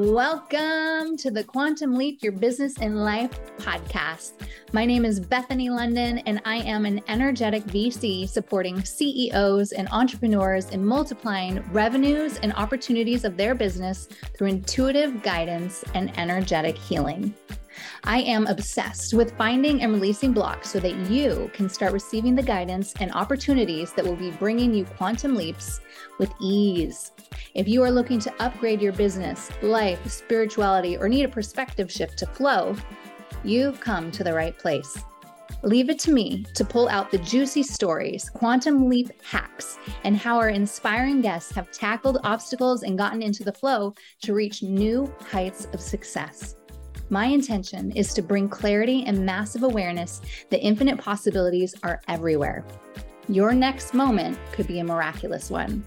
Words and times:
Welcome 0.00 1.18
to 1.18 1.30
the 1.30 1.44
Quantum 1.44 1.94
Leap 1.94 2.22
Your 2.22 2.32
Business 2.32 2.78
and 2.78 3.04
Life 3.04 3.38
podcast. 3.58 4.32
My 4.72 4.86
name 4.86 5.04
is 5.04 5.20
Bethany 5.20 5.68
Londyn, 5.68 6.22
and 6.24 6.40
I 6.46 6.56
am 6.56 6.86
an 6.86 7.02
energetic 7.06 7.64
VC 7.64 8.26
supporting 8.26 8.82
CEOs 8.82 9.72
and 9.72 9.90
entrepreneurs 9.90 10.70
in 10.70 10.82
multiplying 10.82 11.62
revenues 11.70 12.38
and 12.38 12.54
opportunities 12.54 13.26
of 13.26 13.36
their 13.36 13.54
business 13.54 14.08
through 14.34 14.46
intuitive 14.46 15.22
guidance 15.22 15.84
and 15.92 16.18
energetic 16.18 16.78
healing. 16.78 17.34
I 18.04 18.20
am 18.20 18.46
obsessed 18.46 19.14
with 19.14 19.36
finding 19.36 19.82
and 19.82 19.92
releasing 19.92 20.32
blocks 20.32 20.70
so 20.70 20.80
that 20.80 20.96
you 21.10 21.50
can 21.52 21.68
start 21.68 21.92
receiving 21.92 22.34
the 22.34 22.42
guidance 22.42 22.94
and 23.00 23.12
opportunities 23.12 23.92
that 23.92 24.04
will 24.04 24.16
be 24.16 24.30
bringing 24.32 24.72
you 24.74 24.84
quantum 24.84 25.34
leaps 25.34 25.80
with 26.18 26.32
ease. 26.40 27.12
If 27.54 27.68
you 27.68 27.82
are 27.82 27.90
looking 27.90 28.18
to 28.20 28.42
upgrade 28.42 28.80
your 28.80 28.92
business, 28.92 29.50
life, 29.62 30.10
spirituality, 30.10 30.96
or 30.96 31.08
need 31.08 31.24
a 31.24 31.28
perspective 31.28 31.90
shift 31.90 32.18
to 32.18 32.26
flow, 32.26 32.76
you've 33.44 33.80
come 33.80 34.10
to 34.12 34.24
the 34.24 34.32
right 34.32 34.56
place. 34.58 35.02
Leave 35.62 35.90
it 35.90 35.98
to 35.98 36.12
me 36.12 36.46
to 36.54 36.64
pull 36.64 36.88
out 36.88 37.10
the 37.10 37.18
juicy 37.18 37.62
stories, 37.62 38.30
quantum 38.30 38.88
leap 38.88 39.10
hacks, 39.22 39.78
and 40.04 40.16
how 40.16 40.36
our 40.36 40.48
inspiring 40.48 41.20
guests 41.20 41.52
have 41.52 41.70
tackled 41.70 42.18
obstacles 42.24 42.82
and 42.82 42.96
gotten 42.96 43.22
into 43.22 43.44
the 43.44 43.52
flow 43.52 43.92
to 44.22 44.32
reach 44.32 44.62
new 44.62 45.12
heights 45.30 45.66
of 45.72 45.80
success. 45.80 46.56
My 47.12 47.24
intention 47.24 47.90
is 47.90 48.14
to 48.14 48.22
bring 48.22 48.48
clarity 48.48 49.02
and 49.04 49.26
massive 49.26 49.64
awareness 49.64 50.20
that 50.50 50.64
infinite 50.64 50.96
possibilities 50.96 51.74
are 51.82 52.00
everywhere. 52.06 52.64
Your 53.28 53.52
next 53.52 53.94
moment 53.94 54.38
could 54.52 54.68
be 54.68 54.78
a 54.78 54.84
miraculous 54.84 55.50
one. 55.50 55.84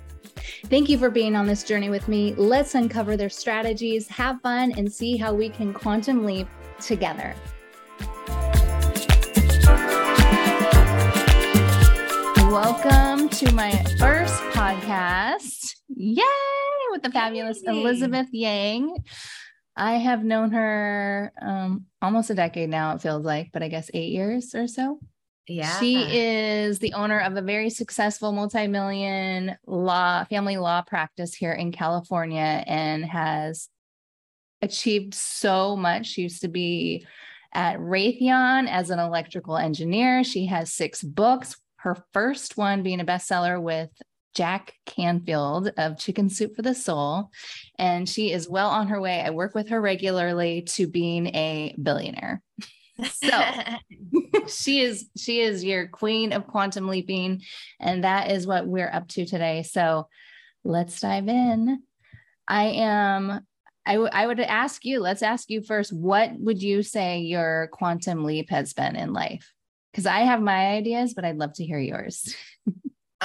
Thank 0.66 0.89
you 0.89 0.97
for 0.97 1.09
being 1.09 1.38
on 1.38 1.47
this 1.47 1.63
journey 1.63 1.89
with 1.89 2.09
me. 2.09 2.33
Let's 2.33 2.75
uncover 2.75 3.16
their 3.16 3.29
strategies, 3.29 4.05
have 4.09 4.41
fun, 4.41 4.73
and 4.77 4.91
see 4.91 5.16
how 5.16 5.33
we 5.33 5.47
can 5.47 5.73
quantum 5.73 6.25
leap 6.25 6.49
together. 6.81 7.33
Welcome 12.51 13.29
to 13.29 13.53
my 13.53 13.71
first 13.97 14.41
podcast. 14.51 15.73
Yay! 15.88 16.21
With 16.91 17.01
the 17.01 17.11
fabulous 17.11 17.61
Yay. 17.63 17.79
Elizabeth 17.79 18.27
Yang. 18.33 18.97
I 19.75 19.93
have 19.93 20.23
known 20.23 20.52
her 20.52 21.33
um, 21.41 21.85
almost 22.02 22.29
a 22.29 22.35
decade 22.35 22.69
now, 22.69 22.95
it 22.95 23.02
feels 23.02 23.25
like, 23.25 23.49
but 23.52 23.63
I 23.63 23.69
guess 23.69 23.89
eight 23.93 24.11
years 24.11 24.53
or 24.53 24.67
so. 24.67 24.99
Yeah. 25.47 25.79
She 25.79 25.97
is 25.97 26.79
the 26.79 26.93
owner 26.93 27.19
of 27.19 27.35
a 27.35 27.41
very 27.41 27.69
successful 27.69 28.31
multi-million 28.31 29.57
law 29.67 30.23
family 30.25 30.57
law 30.57 30.81
practice 30.83 31.33
here 31.33 31.51
in 31.51 31.71
California 31.71 32.63
and 32.66 33.03
has 33.03 33.67
achieved 34.61 35.13
so 35.13 35.75
much. 35.75 36.07
She 36.07 36.22
used 36.22 36.41
to 36.41 36.47
be 36.47 37.05
at 37.53 37.78
Raytheon 37.78 38.69
as 38.69 38.90
an 38.90 39.00
electrical 39.00 39.57
engineer. 39.57 40.23
She 40.23 40.45
has 40.45 40.72
six 40.72 41.03
books. 41.03 41.57
Her 41.78 41.97
first 42.13 42.55
one 42.55 42.81
being 42.81 43.01
a 43.01 43.05
bestseller 43.05 43.61
with 43.61 43.90
Jack 44.33 44.73
Canfield 44.85 45.71
of 45.77 45.97
Chicken 45.97 46.29
Soup 46.29 46.55
for 46.55 46.61
the 46.61 46.75
Soul. 46.75 47.29
And 47.77 48.07
she 48.07 48.31
is 48.31 48.49
well 48.49 48.69
on 48.69 48.88
her 48.88 48.99
way. 48.99 49.21
I 49.21 49.29
work 49.29 49.55
with 49.55 49.69
her 49.69 49.79
regularly 49.79 50.63
to 50.73 50.88
being 50.88 51.27
a 51.27 51.75
billionaire. 51.81 52.41
So 53.05 53.41
she 54.47 54.81
is 54.81 55.09
she 55.17 55.39
is 55.39 55.63
your 55.63 55.88
queen 55.88 56.31
of 56.31 56.45
quantum 56.45 56.88
leaping 56.88 57.41
and 57.79 58.03
that 58.03 58.29
is 58.29 58.45
what 58.45 58.67
we're 58.67 58.89
up 58.93 59.07
to 59.09 59.25
today. 59.25 59.63
So 59.63 60.07
let's 60.63 60.99
dive 60.99 61.27
in. 61.27 61.81
I 62.47 62.66
am 62.66 63.41
I, 63.85 63.93
w- 63.93 64.11
I 64.13 64.27
would 64.27 64.39
ask 64.39 64.85
you, 64.85 64.99
let's 64.99 65.22
ask 65.22 65.49
you 65.49 65.61
first, 65.61 65.91
what 65.91 66.31
would 66.39 66.61
you 66.61 66.83
say 66.83 67.19
your 67.19 67.69
quantum 67.73 68.23
leap 68.23 68.49
has 68.49 68.73
been 68.73 68.95
in 68.95 69.11
life? 69.11 69.53
Because 69.91 70.05
I 70.05 70.19
have 70.19 70.41
my 70.41 70.67
ideas, 70.67 71.13
but 71.13 71.25
I'd 71.25 71.38
love 71.38 71.53
to 71.53 71.66
hear 71.66 71.79
yours. 71.79 72.35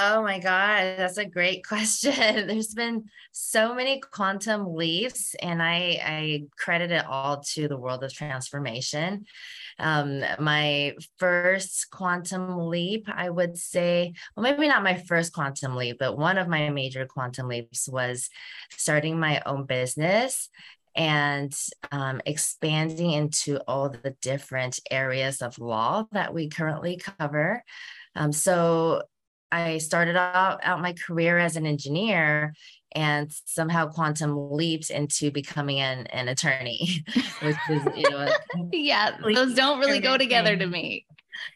Oh 0.01 0.23
my 0.23 0.39
God, 0.39 0.95
that's 0.97 1.17
a 1.17 1.25
great 1.25 1.65
question. 1.67 2.47
There's 2.47 2.73
been 2.73 3.09
so 3.33 3.75
many 3.75 3.99
quantum 3.99 4.73
leaps, 4.73 5.35
and 5.41 5.61
I, 5.61 5.99
I 6.01 6.43
credit 6.57 6.91
it 6.91 7.05
all 7.05 7.41
to 7.55 7.67
the 7.67 7.75
world 7.75 8.05
of 8.05 8.13
transformation. 8.13 9.25
Um, 9.77 10.23
my 10.39 10.95
first 11.17 11.87
quantum 11.91 12.69
leap, 12.69 13.09
I 13.13 13.29
would 13.29 13.57
say, 13.57 14.13
well, 14.37 14.43
maybe 14.45 14.69
not 14.69 14.83
my 14.83 14.95
first 14.95 15.33
quantum 15.33 15.75
leap, 15.75 15.97
but 15.99 16.17
one 16.17 16.37
of 16.37 16.47
my 16.47 16.69
major 16.69 17.05
quantum 17.05 17.49
leaps 17.49 17.89
was 17.89 18.29
starting 18.71 19.19
my 19.19 19.41
own 19.45 19.65
business 19.65 20.49
and 20.95 21.53
um, 21.91 22.21
expanding 22.25 23.11
into 23.11 23.59
all 23.67 23.89
the 23.89 24.15
different 24.21 24.79
areas 24.89 25.41
of 25.41 25.59
law 25.59 26.05
that 26.13 26.33
we 26.33 26.47
currently 26.47 27.01
cover. 27.19 27.65
Um, 28.15 28.31
so 28.31 29.03
I 29.51 29.79
started 29.79 30.15
out, 30.15 30.59
out 30.63 30.81
my 30.81 30.93
career 30.93 31.37
as 31.37 31.55
an 31.55 31.65
engineer 31.65 32.53
and 32.91 33.31
somehow 33.45 33.87
quantum 33.87 34.51
leaped 34.51 34.89
into 34.89 35.31
becoming 35.31 35.79
an, 35.79 36.07
an 36.07 36.27
attorney, 36.27 37.03
which 37.41 37.55
is, 37.69 37.83
you 37.95 38.09
know, 38.09 38.29
yeah, 38.71 39.17
those 39.23 39.53
don't 39.53 39.79
really 39.79 39.99
go 39.99 40.17
together 40.17 40.55
to 40.55 40.65
me. 40.65 41.05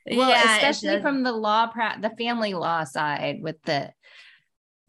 Well, 0.09 0.29
yeah, 0.29 0.55
especially 0.55 1.01
from 1.01 1.23
the 1.23 1.31
law, 1.31 1.67
pra- 1.67 1.97
the 1.99 2.11
family 2.11 2.53
law 2.53 2.83
side 2.83 3.39
with 3.41 3.61
the, 3.63 3.91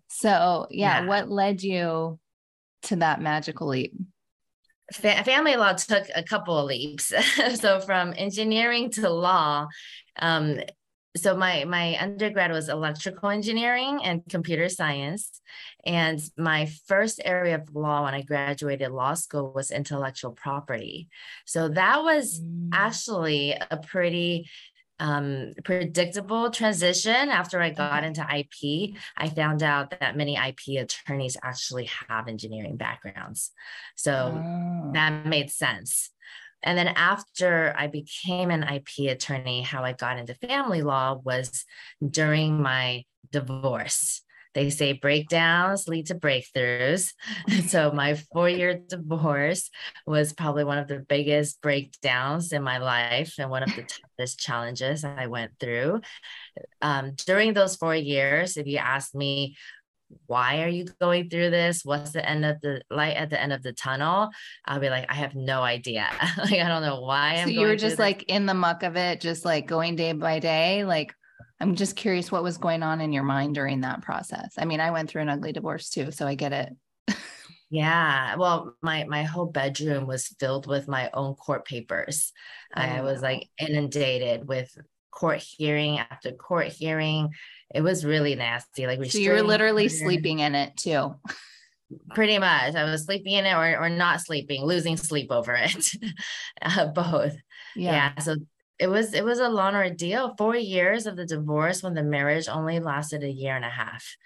so 0.08 0.66
yeah, 0.70 1.00
yeah. 1.00 1.06
what 1.06 1.30
led 1.30 1.62
you 1.62 2.18
to 2.82 2.96
that 2.96 3.20
magical 3.20 3.68
leap? 3.68 3.94
Fa- 4.92 5.24
family 5.24 5.56
law 5.56 5.72
took 5.72 6.04
a 6.14 6.22
couple 6.22 6.58
of 6.58 6.66
leaps. 6.66 7.12
so 7.54 7.80
from 7.80 8.14
engineering 8.16 8.90
to 8.90 9.08
law, 9.08 9.66
um, 10.20 10.60
so 11.16 11.36
my 11.36 11.64
my 11.64 11.96
undergrad 12.00 12.50
was 12.50 12.68
electrical 12.68 13.28
engineering 13.28 14.00
and 14.02 14.22
computer 14.28 14.68
science. 14.68 15.40
And 15.86 16.20
my 16.36 16.66
first 16.86 17.20
area 17.24 17.56
of 17.56 17.74
law 17.74 18.04
when 18.04 18.14
i 18.14 18.22
graduated 18.22 18.90
law 18.90 19.14
school 19.14 19.52
was 19.52 19.70
intellectual 19.70 20.32
property. 20.32 21.08
So 21.44 21.68
that 21.68 22.02
was 22.02 22.40
mm. 22.40 22.70
actually 22.72 23.56
a 23.70 23.76
pretty 23.76 24.48
um, 25.00 25.52
predictable 25.64 26.50
transition 26.50 27.28
after 27.28 27.60
i 27.60 27.70
got 27.70 28.04
into 28.04 28.24
ip 28.32 28.94
i 29.16 29.28
found 29.28 29.60
out 29.60 29.98
that 29.98 30.16
many 30.16 30.36
ip 30.36 30.60
attorneys 30.80 31.36
actually 31.42 31.90
have 32.08 32.28
engineering 32.28 32.76
backgrounds. 32.76 33.50
So 33.96 34.12
oh. 34.12 34.90
that 34.94 35.26
made 35.26 35.50
sense 35.50 36.10
and 36.64 36.76
then 36.76 36.88
after 36.88 37.74
I 37.76 37.86
became 37.86 38.50
an 38.50 38.64
IP 38.64 39.10
attorney, 39.10 39.62
how 39.62 39.84
I 39.84 39.92
got 39.92 40.18
into 40.18 40.34
family 40.34 40.82
law 40.82 41.20
was 41.22 41.64
during 42.04 42.60
my 42.60 43.04
divorce. 43.30 44.22
They 44.54 44.70
say 44.70 44.92
breakdowns 44.92 45.88
lead 45.88 46.06
to 46.06 46.14
breakthroughs. 46.14 47.12
so 47.68 47.92
my 47.92 48.14
four 48.32 48.48
year 48.48 48.80
divorce 48.88 49.68
was 50.06 50.32
probably 50.32 50.64
one 50.64 50.78
of 50.78 50.88
the 50.88 51.00
biggest 51.00 51.60
breakdowns 51.60 52.52
in 52.52 52.62
my 52.62 52.78
life 52.78 53.34
and 53.38 53.50
one 53.50 53.64
of 53.64 53.74
the 53.74 53.82
toughest 53.82 54.38
challenges 54.38 55.04
I 55.04 55.26
went 55.26 55.52
through. 55.60 56.00
Um, 56.80 57.14
during 57.26 57.52
those 57.52 57.76
four 57.76 57.94
years, 57.94 58.56
if 58.56 58.66
you 58.66 58.78
ask 58.78 59.14
me, 59.14 59.56
why 60.26 60.62
are 60.62 60.68
you 60.68 60.86
going 61.00 61.28
through 61.28 61.50
this? 61.50 61.84
What's 61.84 62.12
the 62.12 62.28
end 62.28 62.44
of 62.44 62.60
the 62.60 62.82
light 62.90 63.16
at 63.16 63.30
the 63.30 63.40
end 63.40 63.52
of 63.52 63.62
the 63.62 63.72
tunnel? 63.72 64.30
I'll 64.64 64.80
be 64.80 64.90
like, 64.90 65.06
I 65.08 65.14
have 65.14 65.34
no 65.34 65.62
idea. 65.62 66.06
like, 66.38 66.60
I 66.60 66.68
don't 66.68 66.82
know 66.82 67.00
why 67.00 67.36
I'm. 67.36 67.48
So 67.48 67.52
you 67.52 67.66
were 67.66 67.76
just 67.76 67.98
like 67.98 68.24
in 68.24 68.46
the 68.46 68.54
muck 68.54 68.82
of 68.82 68.96
it, 68.96 69.20
just 69.20 69.44
like 69.44 69.66
going 69.66 69.96
day 69.96 70.12
by 70.12 70.38
day. 70.38 70.84
Like, 70.84 71.14
I'm 71.60 71.74
just 71.76 71.96
curious 71.96 72.32
what 72.32 72.42
was 72.42 72.58
going 72.58 72.82
on 72.82 73.00
in 73.00 73.12
your 73.12 73.22
mind 73.22 73.54
during 73.54 73.82
that 73.82 74.02
process. 74.02 74.54
I 74.58 74.64
mean, 74.64 74.80
I 74.80 74.90
went 74.90 75.10
through 75.10 75.22
an 75.22 75.28
ugly 75.28 75.52
divorce 75.52 75.90
too, 75.90 76.10
so 76.10 76.26
I 76.26 76.34
get 76.34 76.52
it. 76.52 77.16
yeah. 77.70 78.36
Well, 78.36 78.74
my 78.82 79.04
my 79.04 79.22
whole 79.22 79.46
bedroom 79.46 80.06
was 80.06 80.28
filled 80.40 80.66
with 80.66 80.88
my 80.88 81.10
own 81.14 81.34
court 81.34 81.64
papers. 81.64 82.32
Oh. 82.76 82.80
I 82.80 83.02
was 83.02 83.22
like 83.22 83.48
inundated 83.58 84.48
with 84.48 84.76
court 85.14 85.38
hearing 85.40 85.98
after 85.98 86.32
court 86.32 86.66
hearing. 86.68 87.30
It 87.74 87.82
was 87.82 88.04
really 88.04 88.34
nasty. 88.34 88.86
Like 88.86 89.02
so 89.04 89.18
you 89.18 89.30
were 89.30 89.42
literally 89.42 89.88
sleeping 89.88 90.40
in 90.40 90.54
it 90.54 90.76
too. 90.76 91.14
Pretty 92.14 92.38
much. 92.38 92.74
I 92.74 92.84
was 92.84 93.04
sleeping 93.04 93.34
in 93.34 93.46
it 93.46 93.54
or, 93.54 93.84
or 93.84 93.88
not 93.88 94.20
sleeping, 94.20 94.64
losing 94.64 94.96
sleep 94.96 95.30
over 95.30 95.54
it. 95.54 95.86
uh, 96.62 96.86
both. 96.86 97.36
Yeah. 97.76 98.12
yeah. 98.16 98.18
So 98.20 98.36
it 98.78 98.88
was 98.88 99.14
it 99.14 99.24
was 99.24 99.38
a 99.38 99.48
long 99.48 99.74
ordeal. 99.74 100.34
Four 100.36 100.56
years 100.56 101.06
of 101.06 101.16
the 101.16 101.26
divorce 101.26 101.82
when 101.82 101.94
the 101.94 102.02
marriage 102.02 102.48
only 102.48 102.80
lasted 102.80 103.22
a 103.22 103.30
year 103.30 103.54
and 103.54 103.64
a 103.64 103.70
half 103.70 104.16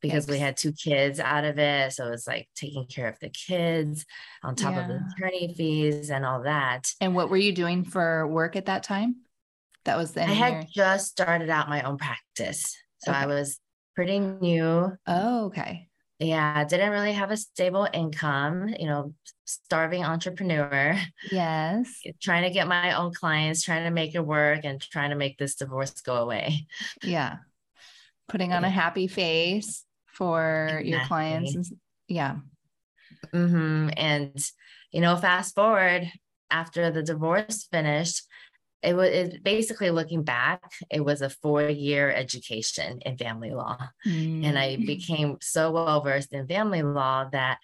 because 0.00 0.26
we 0.26 0.38
had 0.38 0.56
two 0.56 0.72
kids 0.72 1.20
out 1.20 1.44
of 1.44 1.58
it. 1.58 1.92
So 1.92 2.10
it's 2.10 2.26
like 2.26 2.48
taking 2.56 2.86
care 2.86 3.08
of 3.08 3.18
the 3.20 3.30
kids 3.30 4.04
on 4.42 4.56
top 4.56 4.74
yeah. 4.74 4.82
of 4.82 4.88
the 4.88 5.00
attorney 5.16 5.54
fees 5.56 6.10
and 6.10 6.26
all 6.26 6.42
that. 6.42 6.92
And 7.00 7.14
what 7.14 7.30
were 7.30 7.36
you 7.36 7.52
doing 7.52 7.84
for 7.84 8.26
work 8.26 8.56
at 8.56 8.66
that 8.66 8.82
time? 8.82 9.16
That 9.84 9.96
was 9.96 10.12
the 10.12 10.22
I 10.22 10.26
had 10.26 10.66
just 10.72 11.08
started 11.08 11.50
out 11.50 11.68
my 11.68 11.82
own 11.82 11.98
practice. 11.98 12.76
So 12.98 13.10
okay. 13.10 13.20
I 13.20 13.26
was 13.26 13.58
pretty 13.94 14.20
new. 14.20 14.92
Oh, 15.06 15.46
okay. 15.46 15.88
Yeah, 16.18 16.62
didn't 16.64 16.92
really 16.92 17.12
have 17.12 17.32
a 17.32 17.36
stable 17.36 17.88
income, 17.92 18.72
you 18.78 18.86
know, 18.86 19.12
starving 19.44 20.04
entrepreneur. 20.04 20.96
Yes. 21.32 22.00
Trying 22.22 22.44
to 22.44 22.50
get 22.50 22.68
my 22.68 22.96
own 22.96 23.12
clients, 23.12 23.62
trying 23.62 23.84
to 23.84 23.90
make 23.90 24.14
it 24.14 24.24
work 24.24 24.60
and 24.64 24.80
trying 24.80 25.10
to 25.10 25.16
make 25.16 25.36
this 25.36 25.56
divorce 25.56 26.00
go 26.00 26.16
away. 26.16 26.66
Yeah. 27.02 27.38
Putting 28.28 28.52
on 28.52 28.64
a 28.64 28.70
happy 28.70 29.08
face 29.08 29.84
for 30.06 30.66
exactly. 30.66 30.90
your 30.90 31.04
clients. 31.06 31.54
And, 31.56 31.66
yeah. 32.06 32.36
Mm-hmm. 33.34 33.90
And, 33.96 34.50
you 34.92 35.00
know, 35.00 35.16
fast 35.16 35.56
forward 35.56 36.08
after 36.50 36.90
the 36.90 37.02
divorce 37.02 37.66
finished, 37.70 38.22
it 38.82 38.94
was 38.94 39.08
it, 39.08 39.44
basically 39.44 39.90
looking 39.90 40.22
back, 40.24 40.60
it 40.90 41.04
was 41.04 41.22
a 41.22 41.30
four 41.30 41.68
year 41.68 42.10
education 42.10 43.00
in 43.04 43.16
family 43.16 43.50
law. 43.50 43.78
Mm. 44.06 44.44
And 44.44 44.58
I 44.58 44.76
mm. 44.76 44.86
became 44.86 45.36
so 45.40 45.70
well 45.70 46.00
versed 46.00 46.32
in 46.32 46.46
family 46.48 46.82
law 46.82 47.28
that 47.32 47.58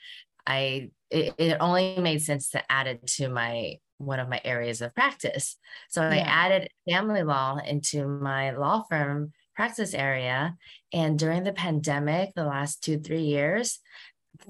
I, 0.47 0.91
it, 1.11 1.35
it, 1.38 1.56
only 1.61 1.97
made 1.99 2.23
sense 2.23 2.50
to 2.50 2.73
add 2.73 2.87
it 2.87 3.06
to 3.06 3.29
my 3.29 3.79
one 3.99 4.20
of 4.20 4.29
my 4.29 4.41
areas 4.44 4.81
of 4.81 4.94
practice. 4.94 5.56
So 5.88 6.03
yeah. 6.03 6.11
I 6.11 6.19
added 6.19 6.70
family 6.88 7.25
law 7.25 7.59
into 7.59 8.06
my 8.06 8.53
law 8.53 8.85
firm 8.88 9.32
practice 9.56 9.93
area. 9.93 10.56
And 10.93 11.19
during 11.19 11.43
the 11.43 11.53
pandemic, 11.53 12.31
the 12.35 12.44
last 12.44 12.82
two, 12.85 13.00
three 13.00 13.23
years, 13.25 13.81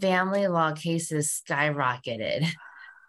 family 0.00 0.46
law 0.48 0.72
cases 0.72 1.42
skyrocketed. 1.48 2.46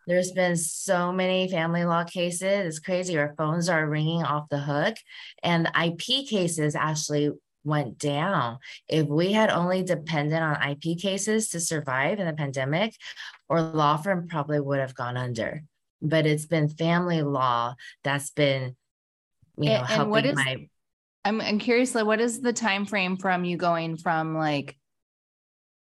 There's 0.10 0.32
been 0.32 0.56
so 0.56 1.12
many 1.12 1.48
family 1.48 1.86
law 1.86 2.04
cases. 2.04 2.42
It's 2.42 2.80
crazy. 2.80 3.16
Our 3.20 3.36
phones 3.38 3.70
are 3.70 3.88
ringing 3.88 4.24
off 4.24 4.50
the 4.50 4.58
hook. 4.58 4.96
And 5.44 5.70
IP 5.80 6.28
cases 6.28 6.74
actually 6.74 7.30
went 7.64 8.00
down. 8.00 8.58
If 8.88 9.06
we 9.06 9.34
had 9.34 9.52
only 9.52 9.84
depended 9.84 10.40
on 10.40 10.68
IP 10.68 10.98
cases 10.98 11.50
to 11.50 11.60
survive 11.60 12.20
in 12.20 12.26
the 12.26 12.34
pandemic, 12.34 12.96
our 13.52 13.62
law 13.62 13.98
firm 13.98 14.28
probably 14.28 14.60
would 14.60 14.80
have 14.80 14.96
gone 14.96 15.16
under. 15.16 15.62
But 16.02 16.26
it's 16.26 16.48
been 16.48 16.70
family 16.70 17.22
law 17.22 17.76
that's 18.04 18.32
been, 18.32 18.76
you 19.60 19.70
know, 19.70 19.76
and, 19.76 19.86
helping 19.86 20.26
is, 20.26 20.36
my 20.36 20.68
I'm, 21.24 21.40
I'm 21.40 21.60
curious, 21.60 21.94
like, 21.94 22.08
what 22.08 22.20
is 22.20 22.42
the 22.42 22.54
time 22.54 22.88
frame 22.88 23.16
from 23.16 23.46
you 23.46 23.58
going 23.58 23.96
from 23.96 24.36
like, 24.36 24.76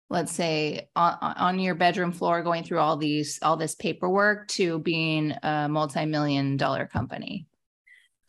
let's 0.09 0.31
say 0.31 0.89
on, 0.95 1.17
on 1.21 1.59
your 1.59 1.75
bedroom 1.75 2.11
floor, 2.11 2.41
going 2.43 2.63
through 2.63 2.79
all 2.79 2.97
these 2.97 3.39
all 3.41 3.57
this 3.57 3.75
paperwork 3.75 4.47
to 4.49 4.79
being 4.79 5.33
a 5.43 5.67
multi-million 5.69 6.57
dollar 6.57 6.87
company? 6.87 7.48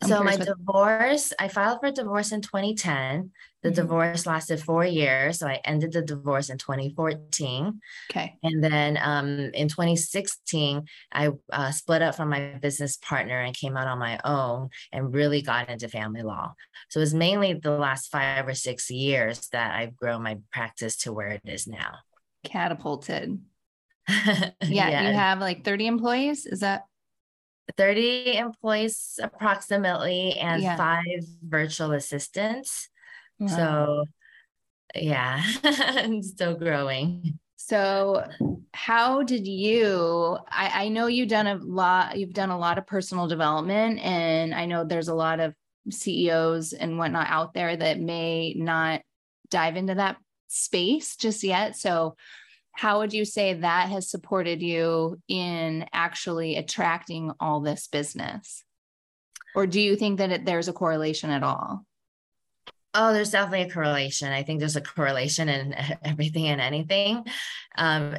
I'm 0.01 0.09
so 0.09 0.23
my 0.23 0.35
what- 0.35 0.47
divorce, 0.47 1.33
I 1.37 1.47
filed 1.47 1.79
for 1.79 1.91
divorce 1.91 2.31
in 2.31 2.41
2010. 2.41 3.31
The 3.61 3.69
mm-hmm. 3.69 3.75
divorce 3.75 4.25
lasted 4.25 4.59
four 4.59 4.83
years. 4.83 5.39
So 5.39 5.47
I 5.47 5.61
ended 5.63 5.91
the 5.91 6.01
divorce 6.01 6.49
in 6.49 6.57
2014. 6.57 7.79
Okay. 8.09 8.35
And 8.41 8.63
then 8.63 8.97
um, 9.01 9.51
in 9.53 9.67
2016, 9.67 10.85
I 11.11 11.29
uh, 11.51 11.71
split 11.71 12.01
up 12.01 12.15
from 12.15 12.29
my 12.29 12.55
business 12.59 12.97
partner 12.97 13.39
and 13.39 13.55
came 13.55 13.77
out 13.77 13.87
on 13.87 13.99
my 13.99 14.19
own 14.25 14.69
and 14.91 15.13
really 15.13 15.43
got 15.43 15.69
into 15.69 15.87
family 15.87 16.23
law. 16.23 16.53
So 16.89 16.99
it 16.99 17.01
was 17.01 17.13
mainly 17.13 17.53
the 17.53 17.71
last 17.71 18.09
five 18.09 18.47
or 18.47 18.55
six 18.55 18.89
years 18.89 19.47
that 19.49 19.75
I've 19.75 19.95
grown 19.95 20.23
my 20.23 20.39
practice 20.51 20.97
to 20.97 21.13
where 21.13 21.27
it 21.27 21.41
is 21.45 21.67
now. 21.67 21.97
Catapulted. 22.43 23.39
yeah, 24.09 24.49
yeah, 24.63 25.07
you 25.07 25.13
have 25.13 25.39
like 25.39 25.63
30 25.63 25.85
employees. 25.85 26.47
Is 26.47 26.61
that 26.61 26.85
30 27.77 28.37
employees 28.37 29.19
approximately 29.21 30.33
and 30.33 30.61
yeah. 30.61 30.77
five 30.77 31.25
virtual 31.43 31.91
assistants. 31.91 32.89
Wow. 33.39 33.47
So 33.47 34.05
yeah, 34.95 35.43
and 35.63 36.23
still 36.23 36.55
growing. 36.55 37.39
So 37.57 38.27
how 38.73 39.23
did 39.23 39.47
you 39.47 40.37
I, 40.49 40.85
I 40.85 40.87
know 40.89 41.07
you've 41.07 41.29
done 41.29 41.47
a 41.47 41.55
lot, 41.55 42.17
you've 42.17 42.33
done 42.33 42.49
a 42.49 42.57
lot 42.57 42.77
of 42.77 42.87
personal 42.87 43.27
development, 43.27 43.99
and 43.99 44.53
I 44.53 44.65
know 44.65 44.83
there's 44.83 45.07
a 45.07 45.15
lot 45.15 45.39
of 45.39 45.53
CEOs 45.89 46.73
and 46.73 46.97
whatnot 46.97 47.27
out 47.29 47.53
there 47.53 47.75
that 47.75 47.99
may 47.99 48.53
not 48.57 49.01
dive 49.49 49.77
into 49.77 49.95
that 49.95 50.17
space 50.47 51.15
just 51.15 51.43
yet. 51.43 51.75
So 51.77 52.15
how 52.81 52.97
would 52.97 53.13
you 53.13 53.25
say 53.25 53.53
that 53.53 53.89
has 53.89 54.09
supported 54.09 54.59
you 54.59 55.21
in 55.27 55.85
actually 55.93 56.55
attracting 56.55 57.31
all 57.39 57.61
this 57.61 57.85
business? 57.85 58.63
Or 59.53 59.67
do 59.67 59.79
you 59.79 59.95
think 59.95 60.17
that 60.17 60.31
it, 60.31 60.45
there's 60.45 60.67
a 60.67 60.73
correlation 60.73 61.29
at 61.29 61.43
all? 61.43 61.85
Oh, 62.95 63.13
there's 63.13 63.29
definitely 63.29 63.69
a 63.69 63.71
correlation. 63.71 64.31
I 64.31 64.41
think 64.41 64.57
there's 64.57 64.77
a 64.77 64.81
correlation 64.81 65.47
in 65.47 65.75
everything 66.03 66.47
and 66.47 66.59
anything. 66.59 67.23
Um, 67.77 68.15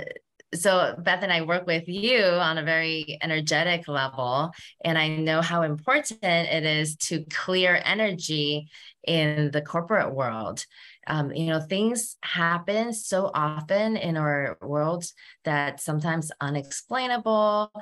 so 0.55 0.95
Beth 0.97 1.25
and 1.25 1.33
I 1.33 1.43
work 1.43 1.67
with 1.67 1.89
you 1.89 2.23
on 2.23 2.57
a 2.57 2.63
very 2.63 3.19
energetic 3.21 3.89
level, 3.89 4.53
and 4.85 4.97
I 4.97 5.09
know 5.09 5.41
how 5.41 5.63
important 5.63 6.23
it 6.23 6.63
is 6.63 6.95
to 7.09 7.25
clear 7.33 7.83
energy 7.85 8.69
in 9.03 9.51
the 9.51 9.63
corporate 9.63 10.15
world 10.15 10.65
um, 11.07 11.33
you 11.33 11.47
know 11.47 11.61
things 11.61 12.17
happen 12.23 12.93
so 12.93 13.31
often 13.35 13.97
in 13.97 14.17
our 14.17 14.57
world 14.63 15.05
that 15.45 15.81
sometimes 15.81 16.31
unexplainable 16.41 17.73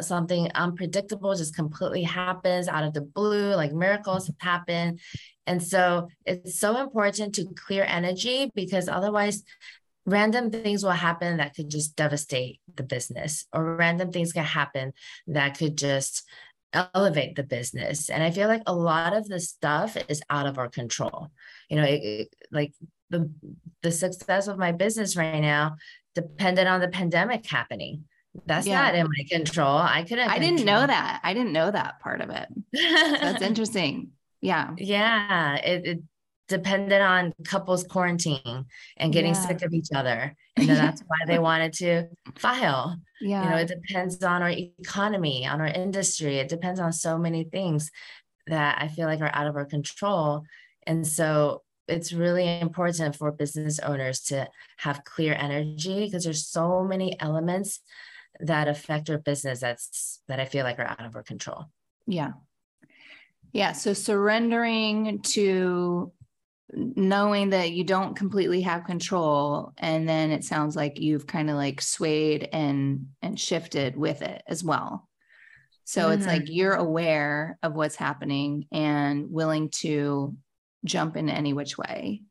something 0.00 0.50
unpredictable 0.54 1.34
just 1.34 1.54
completely 1.54 2.02
happens 2.02 2.68
out 2.68 2.84
of 2.84 2.94
the 2.94 3.00
blue 3.00 3.54
like 3.54 3.72
miracles 3.72 4.30
happen. 4.40 4.98
And 5.46 5.62
so 5.62 6.08
it's 6.26 6.58
so 6.58 6.78
important 6.78 7.34
to 7.36 7.46
clear 7.54 7.84
energy 7.86 8.50
because 8.54 8.88
otherwise 8.88 9.42
random 10.06 10.50
things 10.50 10.82
will 10.82 10.90
happen 10.92 11.36
that 11.36 11.54
could 11.54 11.68
just 11.68 11.96
devastate 11.96 12.60
the 12.76 12.82
business 12.82 13.46
or 13.52 13.76
random 13.76 14.10
things 14.10 14.32
can 14.32 14.44
happen 14.44 14.92
that 15.26 15.58
could 15.58 15.76
just 15.76 16.24
elevate 16.72 17.36
the 17.36 17.42
business. 17.42 18.08
And 18.08 18.22
i 18.22 18.30
feel 18.30 18.48
like 18.48 18.62
a 18.66 18.74
lot 18.74 19.14
of 19.14 19.28
the 19.28 19.40
stuff 19.40 19.96
is 20.08 20.22
out 20.30 20.46
of 20.46 20.58
our 20.58 20.68
control 20.68 21.28
you 21.68 21.76
know 21.76 21.84
it, 21.84 22.02
it, 22.02 22.34
like 22.50 22.72
the 23.10 23.30
the 23.82 23.92
success 23.92 24.48
of 24.48 24.58
my 24.58 24.72
business 24.72 25.16
right 25.16 25.40
now 25.40 25.76
depended 26.14 26.66
on 26.66 26.80
the 26.80 26.88
pandemic 26.88 27.46
happening. 27.46 28.04
That's 28.46 28.66
yeah. 28.66 28.82
not 28.82 28.94
in 28.94 29.06
my 29.06 29.24
control. 29.30 29.76
I 29.76 30.02
couldn't 30.02 30.28
i 30.28 30.38
didn't 30.38 30.64
know 30.64 30.86
that. 30.86 31.20
I 31.22 31.34
didn't 31.34 31.52
know 31.52 31.70
that 31.70 32.00
part 32.00 32.20
of 32.20 32.30
it. 32.30 32.48
That's 32.72 33.42
interesting. 33.50 34.10
Yeah. 34.40 34.74
Yeah 34.76 35.56
it, 35.56 35.86
it 35.86 36.02
depended 36.48 37.00
on 37.00 37.32
couples 37.44 37.84
quarantining 37.84 38.64
and 38.96 39.12
getting 39.12 39.34
yeah. 39.34 39.46
sick 39.46 39.62
of 39.62 39.72
each 39.72 39.88
other 39.94 40.34
and 40.56 40.68
that's 40.68 41.02
why 41.02 41.18
they 41.26 41.38
wanted 41.38 41.72
to 41.74 42.08
file. 42.36 42.96
Yeah 43.20 43.44
you 43.44 43.50
know 43.50 43.56
it 43.56 43.68
depends 43.68 44.22
on 44.22 44.42
our 44.42 44.50
economy 44.50 45.46
on 45.46 45.60
our 45.60 45.66
industry. 45.66 46.38
It 46.38 46.48
depends 46.48 46.80
on 46.80 46.92
so 46.92 47.18
many 47.18 47.44
things 47.44 47.90
that 48.46 48.78
i 48.80 48.88
feel 48.88 49.06
like 49.06 49.20
are 49.20 49.30
out 49.34 49.46
of 49.46 49.56
our 49.56 49.66
control 49.66 50.42
and 50.88 51.06
so 51.06 51.62
it's 51.86 52.12
really 52.12 52.60
important 52.60 53.14
for 53.14 53.30
business 53.30 53.78
owners 53.78 54.20
to 54.20 54.48
have 54.78 55.04
clear 55.04 55.34
energy 55.34 56.04
because 56.04 56.24
there's 56.24 56.46
so 56.46 56.82
many 56.82 57.18
elements 57.20 57.80
that 58.40 58.68
affect 58.68 59.08
our 59.10 59.18
business 59.18 59.60
that's 59.60 60.20
that 60.28 60.40
i 60.40 60.44
feel 60.44 60.64
like 60.64 60.78
are 60.78 60.86
out 60.86 61.04
of 61.04 61.14
our 61.14 61.22
control. 61.22 61.66
Yeah. 62.06 62.32
Yeah 63.52 63.72
so 63.72 63.92
surrendering 63.92 65.20
to 65.22 66.12
knowing 66.72 67.50
that 67.50 67.72
you 67.72 67.84
don't 67.84 68.14
completely 68.14 68.60
have 68.62 68.84
control 68.84 69.72
and 69.78 70.06
then 70.08 70.30
it 70.30 70.44
sounds 70.44 70.76
like 70.76 71.00
you've 71.00 71.26
kind 71.26 71.48
of 71.48 71.56
like 71.56 71.80
swayed 71.80 72.48
and 72.52 73.06
and 73.22 73.38
shifted 73.38 73.96
with 73.96 74.22
it 74.22 74.42
as 74.46 74.64
well. 74.64 75.08
So 75.84 76.02
mm-hmm. 76.02 76.12
it's 76.12 76.26
like 76.26 76.42
you're 76.46 76.74
aware 76.74 77.58
of 77.62 77.74
what's 77.74 77.96
happening 77.96 78.66
and 78.70 79.30
willing 79.30 79.70
to 79.80 80.36
jump 80.84 81.16
in 81.16 81.28
any 81.28 81.52
which 81.52 81.76
way 81.76 82.22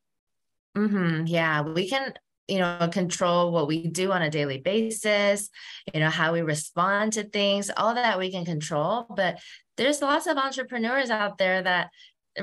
mm-hmm. 0.76 1.26
yeah 1.26 1.62
we 1.62 1.90
can 1.90 2.14
you 2.48 2.60
know 2.60 2.90
control 2.92 3.52
what 3.52 3.68
we 3.68 3.88
do 3.88 4.12
on 4.12 4.22
a 4.22 4.30
daily 4.30 4.58
basis 4.58 5.50
you 5.94 6.00
know 6.00 6.10
how 6.10 6.32
we 6.32 6.42
respond 6.42 7.14
to 7.14 7.24
things 7.24 7.70
all 7.76 7.96
that 7.96 8.18
we 8.18 8.32
can 8.32 8.46
control 8.46 9.06
but 9.16 9.38
there's 9.78 10.02
lots 10.02 10.28
of 10.28 10.38
entrepreneurs 10.38 11.10
out 11.10 11.38
there 11.38 11.62
that 11.62 11.90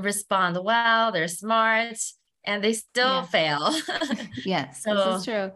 respond 0.00 0.58
well, 0.62 1.12
they're 1.12 1.28
smart, 1.28 1.96
and 2.44 2.62
they 2.62 2.72
still 2.72 3.06
yeah. 3.06 3.22
fail. 3.24 3.74
yes, 4.44 4.82
so 4.82 4.94
this 4.94 5.20
is 5.20 5.24
true. 5.24 5.50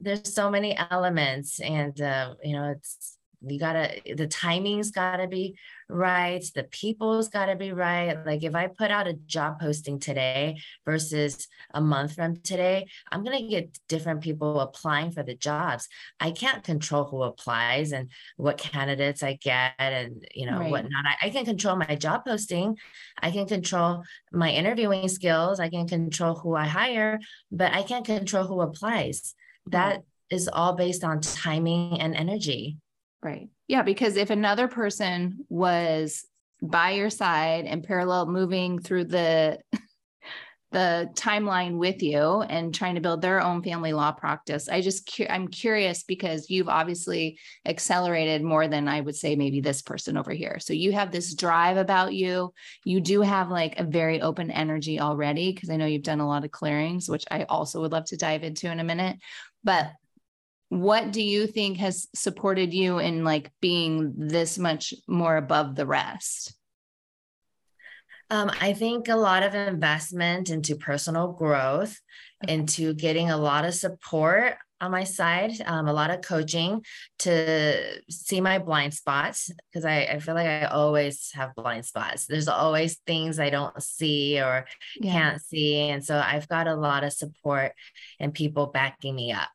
There's 0.00 0.32
so 0.32 0.50
many 0.50 0.76
elements, 0.76 1.60
and 1.60 2.00
uh, 2.00 2.34
you 2.42 2.54
know, 2.54 2.70
it's 2.76 3.16
you 3.42 3.58
gotta 3.58 4.00
the 4.16 4.26
timing's 4.26 4.90
gotta 4.90 5.26
be 5.26 5.56
right 5.90 6.44
the 6.54 6.64
people's 6.64 7.28
gotta 7.28 7.56
be 7.56 7.72
right. 7.72 8.16
Like 8.24 8.42
if 8.42 8.54
i 8.54 8.66
put 8.66 8.90
out 8.90 9.06
a 9.06 9.14
job 9.14 9.60
posting 9.60 9.98
today 9.98 10.58
versus 10.84 11.48
a 11.74 11.80
month 11.80 12.14
from 12.14 12.36
today 12.36 12.88
i'm 13.10 13.24
gonna 13.24 13.48
get 13.48 13.78
different 13.88 14.20
people 14.20 14.60
applying 14.60 15.10
for 15.10 15.22
the 15.22 15.34
jobs. 15.34 15.88
I 16.18 16.30
can't 16.30 16.64
control 16.64 17.04
who 17.04 17.22
applies 17.22 17.92
and 17.92 18.10
what 18.36 18.58
candidates 18.58 19.22
i 19.22 19.34
get 19.34 19.74
and 19.78 20.26
you 20.34 20.46
know 20.46 20.58
right. 20.58 20.70
whatnot. 20.70 21.04
I, 21.06 21.26
I 21.26 21.30
can 21.30 21.44
control 21.44 21.76
my 21.76 21.94
job 21.96 22.24
posting. 22.24 22.76
I 23.20 23.30
can 23.30 23.46
control 23.46 24.02
my 24.32 24.50
interviewing 24.50 25.08
skills. 25.08 25.60
I 25.60 25.68
can 25.68 25.86
control 25.88 26.34
who 26.34 26.54
i 26.54 26.66
hire 26.66 27.20
but 27.50 27.72
i 27.72 27.82
can't 27.82 28.04
control 28.04 28.44
who 28.44 28.60
applies. 28.60 29.34
That 29.66 30.02
is 30.30 30.48
all 30.48 30.74
based 30.74 31.04
on 31.04 31.20
timing 31.20 32.00
and 32.00 32.14
energy 32.14 32.78
Right. 33.22 33.48
Yeah. 33.68 33.82
Because 33.82 34.16
if 34.16 34.30
another 34.30 34.68
person 34.68 35.44
was 35.48 36.26
by 36.62 36.92
your 36.92 37.10
side 37.10 37.64
and 37.66 37.84
parallel 37.84 38.26
moving 38.26 38.78
through 38.78 39.04
the 39.04 39.58
the 40.72 41.10
timeline 41.14 41.78
with 41.78 42.00
you 42.00 42.42
and 42.42 42.72
trying 42.72 42.94
to 42.94 43.00
build 43.00 43.20
their 43.20 43.40
own 43.40 43.60
family 43.60 43.92
law 43.92 44.12
practice 44.12 44.68
i 44.68 44.80
just 44.80 45.20
i'm 45.28 45.48
curious 45.48 46.04
because 46.04 46.48
you've 46.48 46.68
obviously 46.68 47.36
accelerated 47.66 48.40
more 48.40 48.68
than 48.68 48.86
i 48.86 49.00
would 49.00 49.16
say 49.16 49.34
maybe 49.34 49.60
this 49.60 49.82
person 49.82 50.16
over 50.16 50.30
here 50.30 50.58
so 50.60 50.72
you 50.72 50.92
have 50.92 51.10
this 51.10 51.34
drive 51.34 51.76
about 51.76 52.14
you 52.14 52.52
you 52.84 53.00
do 53.00 53.20
have 53.20 53.50
like 53.50 53.80
a 53.80 53.84
very 53.84 54.20
open 54.20 54.48
energy 54.52 55.00
already 55.00 55.52
because 55.52 55.70
i 55.70 55.76
know 55.76 55.86
you've 55.86 56.02
done 56.04 56.20
a 56.20 56.28
lot 56.28 56.44
of 56.44 56.52
clearings 56.52 57.08
which 57.08 57.24
i 57.32 57.42
also 57.44 57.80
would 57.80 57.90
love 57.92 58.04
to 58.04 58.16
dive 58.16 58.44
into 58.44 58.70
in 58.70 58.78
a 58.78 58.84
minute 58.84 59.16
but 59.64 59.90
what 60.70 61.12
do 61.12 61.22
you 61.22 61.46
think 61.46 61.76
has 61.76 62.08
supported 62.14 62.72
you 62.72 62.98
in 62.98 63.24
like 63.24 63.52
being 63.60 64.14
this 64.16 64.58
much 64.58 64.94
more 65.06 65.36
above 65.36 65.76
the 65.76 65.86
rest 65.86 66.54
um, 68.30 68.50
i 68.60 68.72
think 68.72 69.08
a 69.08 69.16
lot 69.16 69.42
of 69.42 69.54
investment 69.54 70.48
into 70.48 70.74
personal 70.76 71.32
growth 71.32 71.98
into 72.48 72.94
getting 72.94 73.30
a 73.30 73.36
lot 73.36 73.64
of 73.64 73.74
support 73.74 74.56
on 74.80 74.90
my 74.90 75.04
side, 75.04 75.52
um, 75.66 75.88
a 75.88 75.92
lot 75.92 76.10
of 76.10 76.22
coaching 76.22 76.82
to 77.18 78.00
see 78.08 78.40
my 78.40 78.58
blind 78.58 78.94
spots 78.94 79.50
because 79.68 79.84
I, 79.84 80.04
I 80.04 80.18
feel 80.20 80.34
like 80.34 80.46
I 80.46 80.64
always 80.64 81.30
have 81.34 81.54
blind 81.54 81.84
spots. 81.84 82.26
There's 82.26 82.48
always 82.48 82.96
things 83.06 83.38
I 83.38 83.50
don't 83.50 83.80
see 83.82 84.40
or 84.40 84.64
yeah. 84.98 85.12
can't 85.12 85.42
see. 85.42 85.76
And 85.90 86.04
so 86.04 86.18
I've 86.18 86.48
got 86.48 86.66
a 86.66 86.74
lot 86.74 87.04
of 87.04 87.12
support 87.12 87.72
and 88.18 88.32
people 88.32 88.68
backing 88.68 89.14
me 89.14 89.32
up. 89.32 89.50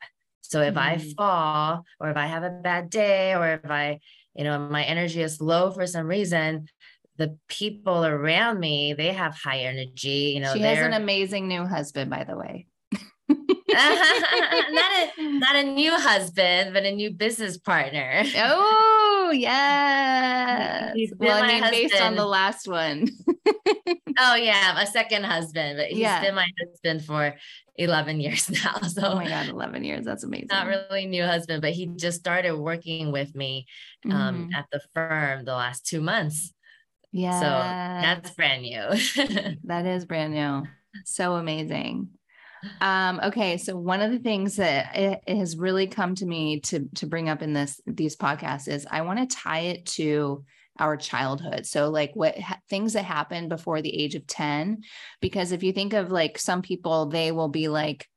So 0.49 0.61
if 0.61 0.75
mm 0.75 0.77
I 0.77 0.97
fall 1.15 1.83
or 1.99 2.09
if 2.09 2.17
I 2.17 2.27
have 2.27 2.43
a 2.43 2.49
bad 2.49 2.89
day 2.89 3.33
or 3.33 3.53
if 3.63 3.69
I, 3.69 3.99
you 4.35 4.43
know, 4.43 4.59
my 4.59 4.83
energy 4.83 5.21
is 5.21 5.41
low 5.41 5.71
for 5.71 5.87
some 5.87 6.07
reason, 6.07 6.67
the 7.17 7.37
people 7.47 8.05
around 8.05 8.59
me, 8.59 8.93
they 8.93 9.13
have 9.13 9.35
high 9.35 9.59
energy. 9.59 10.33
You 10.35 10.41
know, 10.41 10.53
she 10.53 10.61
has 10.61 10.79
an 10.79 10.93
amazing 10.93 11.47
new 11.47 11.65
husband, 11.65 12.09
by 12.09 12.23
the 12.23 12.35
way. 12.35 12.67
not 13.29 14.91
a 14.91 15.39
not 15.39 15.55
a 15.55 15.63
new 15.63 15.91
husband, 15.91 16.73
but 16.73 16.85
a 16.85 16.91
new 16.91 17.11
business 17.11 17.57
partner. 17.57 18.23
Oh 18.37 18.94
yeah. 19.31 20.93
Well, 21.17 21.43
I 21.43 21.47
mean, 21.47 21.63
husband. 21.63 21.71
based 21.71 22.01
on 22.01 22.15
the 22.15 22.25
last 22.25 22.67
one. 22.67 23.07
oh 24.19 24.35
yeah, 24.35 24.81
a 24.81 24.87
second 24.87 25.23
husband, 25.23 25.77
but 25.77 25.87
he's 25.87 25.99
yeah. 25.99 26.21
been 26.21 26.35
my 26.35 26.47
husband 26.59 27.03
for 27.03 27.35
11 27.77 28.19
years 28.19 28.49
now. 28.63 28.79
So 28.81 29.01
oh 29.03 29.15
my 29.15 29.27
God, 29.27 29.47
11 29.47 29.83
years. 29.83 30.05
That's 30.05 30.23
amazing. 30.23 30.47
Not 30.49 30.67
really 30.67 31.05
new 31.05 31.25
husband, 31.25 31.61
but 31.61 31.71
he 31.71 31.87
just 31.87 32.19
started 32.19 32.55
working 32.55 33.11
with 33.11 33.35
me 33.35 33.67
um, 34.05 34.11
mm-hmm. 34.11 34.53
at 34.55 34.65
the 34.71 34.81
firm 34.93 35.45
the 35.45 35.53
last 35.53 35.85
two 35.85 36.01
months. 36.01 36.53
Yeah. 37.11 37.39
So 37.39 37.45
that's 37.45 38.31
brand 38.31 38.63
new. 38.63 39.55
that 39.63 39.85
is 39.85 40.05
brand 40.05 40.33
new. 40.33 40.63
So 41.05 41.35
amazing. 41.35 42.09
Um, 42.81 43.19
okay, 43.23 43.57
so 43.57 43.75
one 43.77 44.01
of 44.01 44.11
the 44.11 44.19
things 44.19 44.55
that 44.55 44.95
it, 44.95 45.21
it 45.27 45.37
has 45.37 45.57
really 45.57 45.87
come 45.87 46.15
to 46.15 46.25
me 46.25 46.59
to 46.61 46.87
to 46.95 47.07
bring 47.07 47.29
up 47.29 47.41
in 47.41 47.53
this 47.53 47.79
these 47.85 48.15
podcasts 48.15 48.67
is 48.67 48.87
I 48.89 49.01
want 49.01 49.19
to 49.19 49.35
tie 49.35 49.61
it 49.61 49.85
to 49.87 50.43
our 50.79 50.97
childhood. 50.97 51.65
So 51.65 51.89
like 51.89 52.11
what 52.15 52.37
ha- 52.39 52.59
things 52.69 52.93
that 52.93 53.05
happen 53.05 53.47
before 53.47 53.81
the 53.81 53.95
age 53.95 54.15
of 54.15 54.27
10 54.27 54.81
because 55.21 55.51
if 55.51 55.63
you 55.63 55.71
think 55.71 55.93
of 55.93 56.11
like 56.11 56.37
some 56.37 56.61
people 56.61 57.05
they 57.05 57.31
will 57.31 57.47
be 57.47 57.67
like 57.67 58.07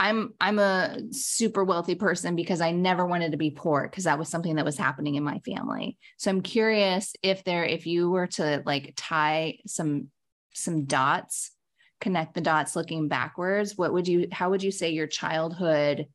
I'm 0.00 0.34
I'm 0.40 0.58
a 0.58 0.98
super 1.10 1.64
wealthy 1.64 1.96
person 1.96 2.36
because 2.36 2.60
I 2.60 2.70
never 2.70 3.04
wanted 3.04 3.32
to 3.32 3.38
be 3.38 3.50
poor 3.50 3.82
because 3.82 4.04
that 4.04 4.18
was 4.18 4.28
something 4.28 4.56
that 4.56 4.64
was 4.64 4.78
happening 4.78 5.16
in 5.16 5.24
my 5.24 5.40
family. 5.40 5.98
So 6.18 6.30
I'm 6.30 6.40
curious 6.40 7.14
if 7.22 7.42
there 7.44 7.64
if 7.64 7.86
you 7.86 8.08
were 8.08 8.28
to 8.28 8.62
like 8.64 8.94
tie 8.96 9.58
some 9.66 10.08
some 10.54 10.84
dots, 10.84 11.50
connect 12.00 12.34
the 12.34 12.40
dots 12.40 12.76
looking 12.76 13.08
backwards, 13.08 13.76
what 13.76 13.92
would 13.92 14.08
you 14.08 14.28
how 14.32 14.50
would 14.50 14.62
you 14.62 14.70
say 14.70 14.90
your 14.90 15.06
childhood 15.06 16.06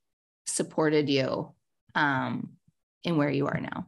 supported 0.45 1.09
you 1.09 1.53
um 1.95 2.49
in 3.03 3.17
where 3.17 3.29
you 3.29 3.47
are 3.47 3.59
now? 3.59 3.87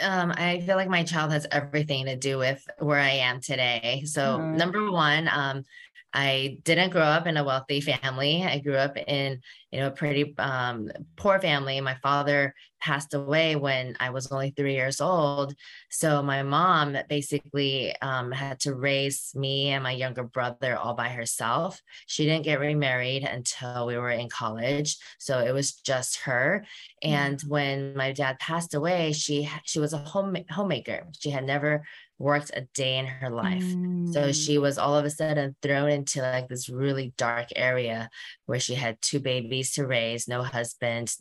um, 0.00 0.32
I 0.36 0.60
feel 0.60 0.76
like 0.76 0.88
my 0.88 1.02
child 1.02 1.32
has 1.32 1.46
everything 1.50 2.06
to 2.06 2.16
do 2.16 2.38
with 2.38 2.64
where 2.78 3.00
I 3.00 3.10
am 3.10 3.40
today. 3.40 4.02
So, 4.06 4.38
mm-hmm. 4.38 4.56
number 4.56 4.90
one, 4.90 5.28
um, 5.32 5.64
I 6.12 6.58
didn't 6.64 6.90
grow 6.90 7.02
up 7.02 7.26
in 7.26 7.36
a 7.36 7.44
wealthy 7.44 7.80
family. 7.80 8.42
I 8.42 8.60
grew 8.60 8.76
up 8.76 8.96
in, 8.96 9.40
you 9.70 9.80
know, 9.80 9.88
a 9.88 9.92
pretty 9.92 10.34
um, 10.38 10.90
poor 11.16 11.38
family. 11.38 11.80
My 11.80 11.96
father 12.02 12.54
passed 12.80 13.12
away 13.12 13.56
when 13.56 13.96
I 14.00 14.10
was 14.10 14.30
only 14.30 14.50
three 14.50 14.74
years 14.74 15.00
old. 15.00 15.54
So 15.90 16.22
my 16.22 16.42
mom 16.42 16.96
basically 17.08 17.94
um, 18.00 18.32
had 18.32 18.60
to 18.60 18.74
raise 18.74 19.32
me 19.34 19.68
and 19.68 19.82
my 19.82 19.92
younger 19.92 20.22
brother 20.22 20.76
all 20.76 20.94
by 20.94 21.08
herself. 21.08 21.80
She 22.06 22.24
didn't 22.24 22.44
get 22.44 22.60
remarried 22.60 23.24
until 23.24 23.86
we 23.86 23.98
were 23.98 24.10
in 24.10 24.28
college. 24.28 24.96
So 25.18 25.40
it 25.40 25.52
was 25.52 25.74
just 25.74 26.20
her. 26.20 26.64
And 27.02 27.40
when 27.42 27.96
my 27.96 28.12
dad 28.12 28.38
passed 28.38 28.74
away, 28.74 29.12
she 29.12 29.48
she 29.64 29.80
was 29.80 29.92
a 29.92 29.98
home 29.98 30.36
homemaker. 30.50 31.06
She 31.18 31.30
had 31.30 31.44
never 31.44 31.84
worked 32.18 32.50
a 32.54 32.62
day 32.74 32.98
in 32.98 33.06
her 33.06 33.30
life. 33.30 33.62
Mm. 33.62 34.12
So 34.12 34.32
she 34.32 34.58
was 34.58 34.78
all 34.78 34.96
of 34.96 35.04
a 35.04 35.10
sudden 35.10 35.56
thrown 35.62 35.90
into 35.90 36.20
like 36.20 36.48
this 36.48 36.68
really 36.68 37.14
dark 37.16 37.48
area 37.54 38.10
where 38.46 38.60
she 38.60 38.74
had 38.74 39.00
two 39.00 39.20
babies 39.20 39.72
to 39.74 39.86
raise, 39.86 40.28
no 40.28 40.42
husband, 40.42 41.14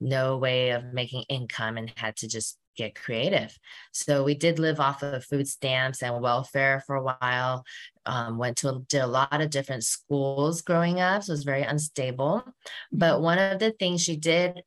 no 0.00 0.38
way 0.38 0.70
of 0.70 0.92
making 0.92 1.24
income, 1.28 1.76
and 1.76 1.92
had 1.96 2.16
to 2.16 2.28
just 2.28 2.58
get 2.76 2.94
creative. 2.94 3.58
So 3.92 4.22
we 4.22 4.34
did 4.34 4.58
live 4.58 4.80
off 4.80 5.02
of 5.02 5.24
food 5.24 5.48
stamps 5.48 6.02
and 6.02 6.22
welfare 6.22 6.82
for 6.86 6.96
a 6.96 7.02
while. 7.02 7.64
Um, 8.06 8.38
went 8.38 8.56
to 8.58 8.86
did 8.88 9.02
a 9.02 9.06
lot 9.06 9.42
of 9.42 9.50
different 9.50 9.84
schools 9.84 10.62
growing 10.62 11.00
up, 11.00 11.24
so 11.24 11.32
it 11.32 11.34
was 11.34 11.44
very 11.44 11.62
unstable. 11.62 12.42
But 12.90 13.14
mm-hmm. 13.14 13.24
one 13.24 13.38
of 13.38 13.58
the 13.58 13.72
things 13.72 14.02
she 14.02 14.16
did 14.16 14.62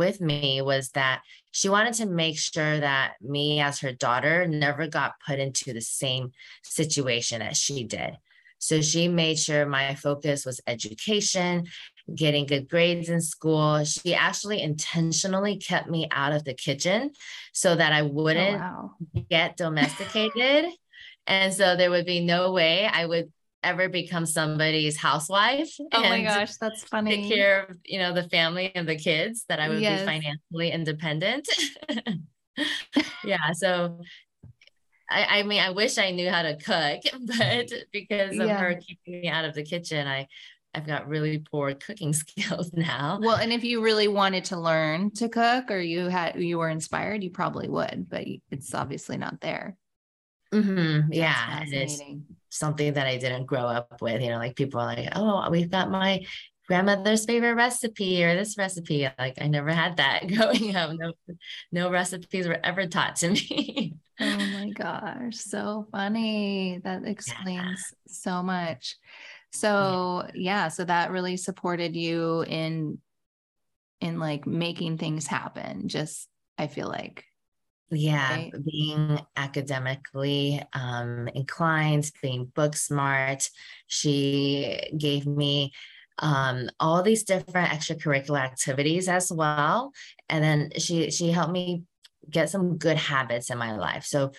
with 0.00 0.18
me 0.18 0.62
was 0.62 0.88
that 0.92 1.20
she 1.52 1.68
wanted 1.68 1.92
to 1.94 2.06
make 2.06 2.38
sure 2.38 2.80
that 2.80 3.12
me 3.20 3.60
as 3.60 3.80
her 3.80 3.92
daughter 3.92 4.46
never 4.46 4.86
got 4.86 5.20
put 5.26 5.38
into 5.38 5.74
the 5.74 5.82
same 5.82 6.32
situation 6.64 7.42
as 7.42 7.58
she 7.58 7.84
did. 7.84 8.16
So 8.58 8.80
she 8.80 9.08
made 9.08 9.38
sure 9.38 9.66
my 9.66 9.94
focus 9.94 10.46
was 10.46 10.62
education, 10.66 11.66
getting 12.14 12.46
good 12.46 12.66
grades 12.68 13.10
in 13.10 13.20
school. 13.20 13.84
She 13.84 14.14
actually 14.14 14.62
intentionally 14.62 15.58
kept 15.58 15.90
me 15.90 16.08
out 16.10 16.32
of 16.32 16.44
the 16.44 16.54
kitchen 16.54 17.10
so 17.52 17.76
that 17.76 17.92
I 17.92 18.00
oh, 18.00 18.06
wouldn't 18.06 18.56
oh, 18.56 18.92
wow. 19.14 19.22
get 19.28 19.58
domesticated. 19.58 20.72
and 21.26 21.52
so 21.52 21.76
there 21.76 21.90
would 21.90 22.06
be 22.06 22.24
no 22.24 22.52
way 22.52 22.86
I 22.86 23.04
would 23.04 23.30
ever 23.62 23.88
become 23.88 24.26
somebody's 24.26 24.96
housewife. 24.96 25.74
Oh 25.92 26.02
my 26.02 26.22
gosh, 26.22 26.56
that's 26.56 26.82
funny. 26.84 27.22
Take 27.22 27.32
care 27.32 27.64
of, 27.64 27.76
you 27.84 27.98
know, 27.98 28.14
the 28.14 28.28
family 28.28 28.72
and 28.74 28.88
the 28.88 28.96
kids 28.96 29.44
that 29.48 29.60
I 29.60 29.68
would 29.68 29.80
yes. 29.80 30.00
be 30.00 30.06
financially 30.06 30.70
independent. 30.70 31.48
yeah. 33.24 33.52
So 33.52 34.00
I, 35.10 35.40
I 35.40 35.42
mean, 35.42 35.60
I 35.60 35.70
wish 35.70 35.98
I 35.98 36.10
knew 36.10 36.30
how 36.30 36.42
to 36.42 36.56
cook, 36.56 37.02
but 37.38 37.72
because 37.92 38.38
of 38.38 38.46
yeah. 38.46 38.58
her 38.58 38.74
keeping 38.74 39.22
me 39.22 39.28
out 39.28 39.44
of 39.44 39.54
the 39.54 39.62
kitchen, 39.62 40.06
I 40.06 40.28
I've 40.72 40.86
got 40.86 41.08
really 41.08 41.38
poor 41.38 41.74
cooking 41.74 42.12
skills 42.12 42.72
now. 42.72 43.18
Well, 43.20 43.36
and 43.36 43.52
if 43.52 43.64
you 43.64 43.82
really 43.82 44.06
wanted 44.06 44.44
to 44.46 44.60
learn 44.60 45.10
to 45.12 45.28
cook 45.28 45.70
or 45.70 45.80
you 45.80 46.06
had 46.06 46.40
you 46.40 46.58
were 46.58 46.68
inspired, 46.68 47.24
you 47.24 47.30
probably 47.30 47.68
would, 47.68 48.06
but 48.08 48.24
it's 48.50 48.72
obviously 48.72 49.16
not 49.16 49.40
there. 49.40 49.76
Mm-hmm. 50.52 51.12
Yeah, 51.12 51.64
it's 51.66 52.00
something 52.50 52.92
that 52.94 53.06
I 53.06 53.16
didn't 53.16 53.46
grow 53.46 53.62
up 53.62 54.00
with. 54.02 54.20
You 54.20 54.30
know, 54.30 54.38
like 54.38 54.56
people 54.56 54.80
are 54.80 54.94
like, 54.94 55.08
"Oh, 55.16 55.48
we've 55.50 55.70
got 55.70 55.90
my 55.90 56.20
grandmother's 56.70 57.24
favorite 57.24 57.54
recipe 57.54 58.22
or 58.22 58.36
this 58.36 58.56
recipe. 58.56 59.08
Like 59.18 59.42
I 59.42 59.48
never 59.48 59.72
had 59.72 59.96
that 59.96 60.28
growing 60.32 60.76
up. 60.76 60.92
No, 60.96 61.12
no 61.72 61.90
recipes 61.90 62.46
were 62.46 62.60
ever 62.62 62.86
taught 62.86 63.16
to 63.16 63.30
me. 63.32 63.96
oh 64.20 64.36
my 64.36 64.70
gosh, 64.70 65.36
so 65.36 65.88
funny. 65.90 66.80
That 66.84 67.04
explains 67.04 67.92
yeah. 67.92 67.96
so 68.06 68.42
much. 68.44 68.96
So 69.50 70.26
yeah. 70.28 70.30
yeah, 70.34 70.68
so 70.68 70.84
that 70.84 71.10
really 71.10 71.36
supported 71.36 71.96
you 71.96 72.42
in 72.42 72.98
in 74.00 74.20
like 74.20 74.46
making 74.46 74.98
things 74.98 75.26
happen. 75.26 75.88
Just 75.88 76.28
I 76.56 76.68
feel 76.68 76.86
like 76.86 77.24
yeah 77.90 78.34
right? 78.34 78.52
being 78.64 79.20
academically 79.36 80.62
um, 80.72 81.28
inclined 81.34 82.10
being 82.22 82.46
book 82.54 82.76
smart 82.76 83.48
she 83.86 84.90
gave 84.96 85.26
me 85.26 85.72
um, 86.20 86.70
all 86.78 87.02
these 87.02 87.24
different 87.24 87.70
extracurricular 87.70 88.40
activities 88.40 89.08
as 89.08 89.32
well. 89.32 89.92
And 90.28 90.44
then 90.44 90.70
she 90.78 91.10
she 91.10 91.30
helped 91.30 91.52
me 91.52 91.84
get 92.28 92.50
some 92.50 92.76
good 92.76 92.96
habits 92.96 93.50
in 93.50 93.58
my 93.58 93.76
life. 93.76 94.04
So 94.04 94.32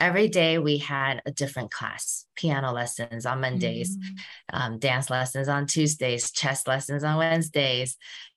every 0.00 0.28
day 0.28 0.58
we 0.58 0.78
had 0.78 1.22
a 1.24 1.30
different 1.30 1.70
class 1.70 2.26
piano 2.36 2.70
lessons 2.70 3.24
on 3.24 3.40
mondays 3.40 3.96
mm-hmm. 3.96 4.56
um, 4.56 4.78
dance 4.78 5.08
lessons 5.08 5.48
on 5.48 5.66
tuesdays 5.66 6.30
chess 6.32 6.66
lessons 6.66 7.02
on 7.02 7.16
wednesdays 7.16 7.96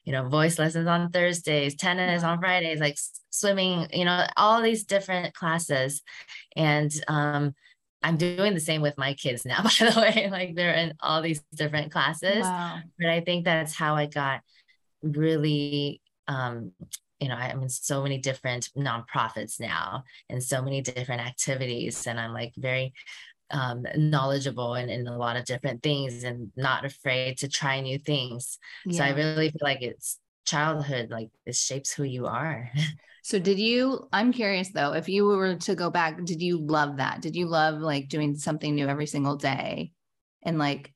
you 0.10 0.16
know 0.16 0.28
voice 0.28 0.58
lessons 0.58 0.88
on 0.88 1.12
thursdays 1.12 1.76
tennis 1.76 2.24
on 2.24 2.40
fridays 2.40 2.80
like 2.80 2.98
swimming 3.30 3.86
you 3.94 4.04
know 4.04 4.26
all 4.38 4.60
these 4.60 4.84
different 4.84 5.36
classes 5.36 6.02
and 6.56 6.92
um, 7.08 7.54
I'm 8.02 8.18
doing 8.18 8.56
the 8.56 8.60
same 8.60 8.82
with 8.82 8.98
my 8.98 9.14
kids 9.14 9.46
now, 9.46 9.62
by 9.64 9.70
the 9.70 10.00
way. 10.00 10.30
Like 10.32 10.56
they're 10.56 10.74
in 10.74 10.94
all 11.02 11.22
these 11.22 11.42
different 11.54 11.92
classes. 11.92 12.44
Wow. 12.44 12.80
But 12.98 13.10
I 13.10 13.20
think 13.20 13.44
that's 13.44 13.76
how 13.76 13.96
I 13.96 14.06
got 14.06 14.40
really 15.04 16.02
um, 16.30 16.72
you 17.20 17.28
know, 17.28 17.36
I'm 17.36 17.62
in 17.64 17.70
so 17.70 18.02
many 18.02 18.18
different 18.18 18.70
nonprofits 18.78 19.60
now 19.60 20.06
and 20.30 20.42
so 20.42 20.62
many 20.62 20.82
different 20.82 21.22
activities. 21.22 22.08
And 22.08 22.20
I'm 22.20 22.34
like 22.34 22.54
very 22.56 22.94
um, 23.52 23.86
knowledgeable 23.96 24.76
in, 24.76 24.90
in 24.90 25.08
a 25.08 25.18
lot 25.18 25.36
of 25.36 25.46
different 25.46 25.84
things 25.84 26.24
and 26.24 26.52
not 26.56 26.86
afraid 26.86 27.38
to 27.40 27.48
try 27.48 27.82
new 27.82 27.98
things. 27.98 28.58
Yeah. 28.86 28.98
So 28.98 29.04
I 29.06 29.10
really 29.10 29.50
feel 29.50 29.60
like 29.62 29.82
it's 29.82 30.20
childhood, 30.46 31.10
like 31.10 31.30
it 31.46 31.56
shapes 31.56 31.92
who 31.92 32.04
you 32.04 32.26
are. 32.26 32.70
So 33.22 33.38
did 33.38 33.60
you 33.60 34.08
I'm 34.12 34.32
curious 34.32 34.70
though, 34.70 34.94
if 34.94 35.10
you 35.10 35.26
were 35.26 35.56
to 35.56 35.76
go 35.76 35.90
back, 35.90 36.24
did 36.24 36.42
you 36.42 36.58
love 36.58 36.98
that? 36.98 37.22
Did 37.22 37.36
you 37.36 37.48
love 37.48 37.80
like 37.80 38.08
doing 38.08 38.36
something 38.36 38.74
new 38.74 38.88
every 38.88 39.06
single 39.06 39.36
day? 39.36 39.92
And 40.42 40.58
like 40.58 40.94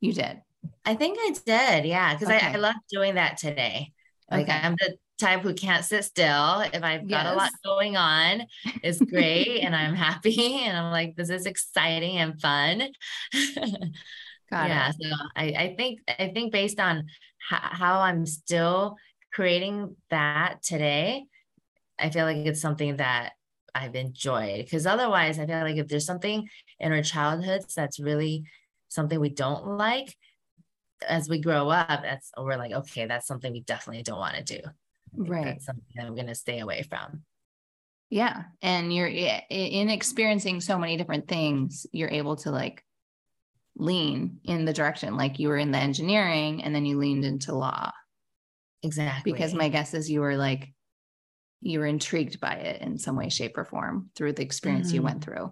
you 0.00 0.12
did? 0.12 0.40
I 0.84 0.94
think 0.94 1.18
I 1.20 1.34
did, 1.44 1.84
yeah. 1.84 2.14
Because 2.14 2.34
okay. 2.34 2.46
I, 2.46 2.52
I 2.54 2.56
love 2.56 2.74
doing 2.90 3.14
that 3.14 3.36
today. 3.36 3.92
Like 4.30 4.48
okay. 4.48 4.58
I'm 4.60 4.72
the 4.72 4.96
type 5.18 5.42
who 5.42 5.54
can't 5.54 5.84
sit 5.84 6.04
still. 6.04 6.60
If 6.60 6.82
I've 6.82 7.08
got 7.08 7.24
yes. 7.24 7.32
a 7.32 7.36
lot 7.36 7.50
going 7.64 7.96
on, 7.96 8.44
it's 8.82 9.00
great 9.00 9.60
and 9.60 9.74
I'm 9.74 9.94
happy 10.06 10.54
and 10.64 10.76
I'm 10.76 10.92
like, 10.92 11.16
this 11.16 11.30
is 11.30 11.46
exciting 11.46 12.18
and 12.18 12.40
fun. 12.40 12.88
Got 14.50 14.68
yeah. 14.68 14.88
It. 14.88 14.96
So 15.00 15.10
I, 15.36 15.44
I 15.44 15.74
think 15.76 16.00
I 16.08 16.28
think 16.28 16.52
based 16.52 16.80
on 16.80 16.98
h- 17.00 17.04
how 17.60 18.00
I'm 18.00 18.24
still 18.24 18.96
creating 19.32 19.94
that 20.08 20.62
today, 20.62 21.26
I 21.98 22.08
feel 22.08 22.24
like 22.24 22.38
it's 22.38 22.60
something 22.60 22.96
that 22.96 23.32
I've 23.74 23.94
enjoyed 23.94 24.64
because 24.64 24.86
otherwise 24.86 25.38
I 25.38 25.46
feel 25.46 25.60
like 25.60 25.76
if 25.76 25.88
there's 25.88 26.06
something 26.06 26.48
in 26.80 26.92
our 26.92 27.02
childhoods 27.02 27.74
that's 27.74 28.00
really 28.00 28.44
something 28.88 29.20
we 29.20 29.28
don't 29.28 29.76
like 29.76 30.16
as 31.06 31.28
we 31.28 31.40
grow 31.40 31.68
up 31.68 32.02
that's 32.02 32.32
we're 32.36 32.56
like 32.56 32.72
okay 32.72 33.06
that's 33.06 33.26
something 33.26 33.52
we 33.52 33.60
definitely 33.60 34.02
don't 34.02 34.18
want 34.18 34.34
to 34.34 34.42
do 34.42 34.60
right 35.16 35.44
that's 35.44 35.66
something 35.66 35.84
i'm 36.00 36.14
going 36.14 36.26
to 36.26 36.34
stay 36.34 36.60
away 36.60 36.82
from 36.82 37.22
yeah 38.10 38.44
and 38.62 38.92
you're 38.94 39.06
in 39.06 39.90
experiencing 39.90 40.60
so 40.60 40.78
many 40.78 40.96
different 40.96 41.28
things 41.28 41.86
you're 41.92 42.10
able 42.10 42.36
to 42.36 42.50
like 42.50 42.82
lean 43.76 44.40
in 44.44 44.64
the 44.64 44.72
direction 44.72 45.16
like 45.16 45.38
you 45.38 45.48
were 45.48 45.56
in 45.56 45.70
the 45.70 45.78
engineering 45.78 46.64
and 46.64 46.74
then 46.74 46.84
you 46.84 46.98
leaned 46.98 47.24
into 47.24 47.54
law 47.54 47.92
exactly 48.82 49.32
because 49.32 49.54
my 49.54 49.68
guess 49.68 49.94
is 49.94 50.10
you 50.10 50.20
were 50.20 50.36
like 50.36 50.72
you 51.60 51.80
were 51.80 51.86
intrigued 51.86 52.40
by 52.40 52.54
it 52.54 52.82
in 52.82 52.98
some 52.98 53.16
way, 53.16 53.28
shape, 53.28 53.56
or 53.58 53.64
form 53.64 54.10
through 54.14 54.32
the 54.32 54.42
experience 54.42 54.88
mm-hmm. 54.88 54.96
you 54.96 55.02
went 55.02 55.24
through. 55.24 55.50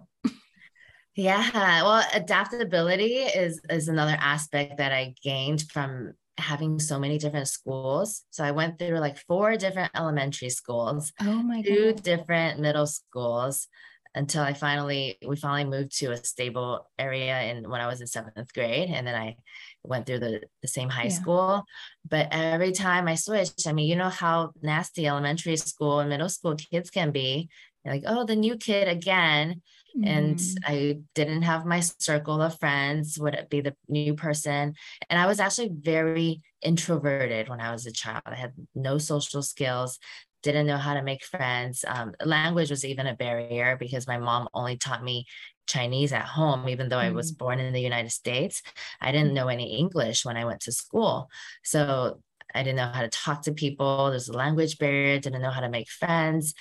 yeah. 1.15 1.83
Well, 1.83 2.03
adaptability 2.13 3.15
is 3.15 3.61
is 3.69 3.87
another 3.87 4.17
aspect 4.19 4.77
that 4.77 4.93
I 4.93 5.13
gained 5.23 5.63
from 5.69 6.13
having 6.37 6.79
so 6.79 6.99
many 6.99 7.17
different 7.17 7.47
schools. 7.47 8.23
So 8.29 8.43
I 8.43 8.51
went 8.51 8.77
through 8.77 8.99
like 8.99 9.17
four 9.17 9.57
different 9.57 9.91
elementary 9.95 10.49
schools, 10.49 11.11
oh 11.19 11.43
my 11.43 11.61
two 11.61 11.93
God. 11.93 12.03
different 12.03 12.59
middle 12.59 12.87
schools, 12.87 13.67
until 14.15 14.41
I 14.41 14.53
finally 14.53 15.17
we 15.25 15.35
finally 15.35 15.65
moved 15.65 15.97
to 15.99 16.11
a 16.11 16.17
stable 16.17 16.89
area 16.97 17.41
in 17.43 17.69
when 17.69 17.81
I 17.81 17.87
was 17.87 18.01
in 18.01 18.07
seventh 18.07 18.53
grade, 18.53 18.89
and 18.89 19.05
then 19.05 19.15
I 19.15 19.35
went 19.83 20.05
through 20.05 20.19
the, 20.19 20.41
the 20.61 20.67
same 20.67 20.89
high 20.89 21.03
yeah. 21.05 21.09
school. 21.09 21.63
But 22.07 22.27
every 22.31 22.71
time 22.71 23.07
I 23.07 23.15
switched, 23.15 23.67
I 23.67 23.73
mean, 23.73 23.87
you 23.87 23.95
know 23.95 24.09
how 24.09 24.51
nasty 24.61 25.07
elementary 25.07 25.57
school 25.57 25.99
and 25.99 26.09
middle 26.09 26.29
school 26.29 26.55
kids 26.55 26.89
can 26.89 27.11
be. 27.11 27.49
You're 27.83 27.93
like, 27.95 28.03
oh, 28.07 28.25
the 28.25 28.35
new 28.35 28.57
kid 28.57 28.87
again. 28.87 29.61
Mm. 29.95 30.07
And 30.07 30.41
I 30.65 30.99
didn't 31.15 31.43
have 31.43 31.65
my 31.65 31.79
circle 31.79 32.41
of 32.41 32.59
friends, 32.59 33.19
would 33.19 33.33
it 33.33 33.49
be 33.49 33.61
the 33.61 33.75
new 33.87 34.15
person? 34.15 34.73
And 35.09 35.19
I 35.19 35.27
was 35.27 35.39
actually 35.39 35.71
very 35.73 36.41
introverted 36.61 37.49
when 37.49 37.61
I 37.61 37.71
was 37.71 37.85
a 37.85 37.91
child. 37.91 38.23
I 38.25 38.35
had 38.35 38.53
no 38.73 38.97
social 38.97 39.41
skills 39.41 39.99
didn't 40.43 40.67
know 40.67 40.77
how 40.77 40.93
to 40.93 41.03
make 41.03 41.23
friends. 41.23 41.83
Um, 41.85 42.13
language 42.23 42.69
was 42.69 42.85
even 42.85 43.07
a 43.07 43.15
barrier 43.15 43.75
because 43.77 44.07
my 44.07 44.17
mom 44.17 44.47
only 44.53 44.77
taught 44.77 45.03
me 45.03 45.25
Chinese 45.67 46.13
at 46.13 46.23
home, 46.23 46.69
even 46.69 46.89
though 46.89 46.99
I 46.99 47.11
was 47.11 47.33
mm. 47.33 47.37
born 47.37 47.59
in 47.59 47.73
the 47.73 47.81
United 47.81 48.11
States. 48.11 48.61
I 49.01 49.11
didn't 49.11 49.33
know 49.33 49.47
any 49.47 49.77
English 49.77 50.25
when 50.25 50.37
I 50.37 50.45
went 50.45 50.61
to 50.61 50.71
school. 50.71 51.29
So 51.63 52.21
I 52.55 52.63
didn't 52.63 52.77
know 52.77 52.91
how 52.93 53.01
to 53.01 53.09
talk 53.09 53.43
to 53.43 53.51
people. 53.51 54.09
There's 54.09 54.29
a 54.29 54.33
language 54.33 54.77
barrier, 54.77 55.19
didn't 55.19 55.41
know 55.41 55.51
how 55.51 55.61
to 55.61 55.69
make 55.69 55.89
friends, 55.89 56.53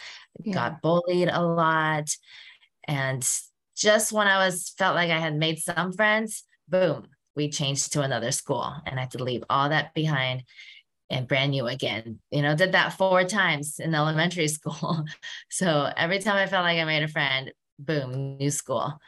yeah. 0.42 0.52
got 0.52 0.82
bullied 0.82 1.28
a 1.28 1.42
lot. 1.42 2.08
And 2.86 3.26
just 3.76 4.12
when 4.12 4.26
I 4.26 4.44
was 4.44 4.70
felt 4.78 4.94
like 4.94 5.10
I 5.10 5.18
had 5.18 5.36
made 5.36 5.58
some 5.58 5.92
friends, 5.92 6.44
boom, 6.68 7.08
we 7.34 7.50
changed 7.50 7.92
to 7.92 8.02
another 8.02 8.32
school 8.32 8.74
and 8.86 8.98
I 8.98 9.02
had 9.02 9.10
to 9.12 9.22
leave 9.22 9.44
all 9.50 9.68
that 9.68 9.94
behind 9.94 10.44
and 11.10 11.28
brand 11.28 11.52
new 11.52 11.66
again. 11.66 12.18
You 12.30 12.42
know, 12.42 12.56
did 12.56 12.72
that 12.72 12.94
four 12.94 13.24
times 13.24 13.78
in 13.78 13.94
elementary 13.94 14.48
school. 14.58 15.04
so 15.50 15.90
every 15.96 16.18
time 16.18 16.36
I 16.36 16.46
felt 16.46 16.64
like 16.64 16.78
I 16.78 16.84
made 16.84 17.02
a 17.02 17.08
friend, 17.08 17.52
boom, 17.78 18.36
new 18.38 18.50
school. 18.50 18.98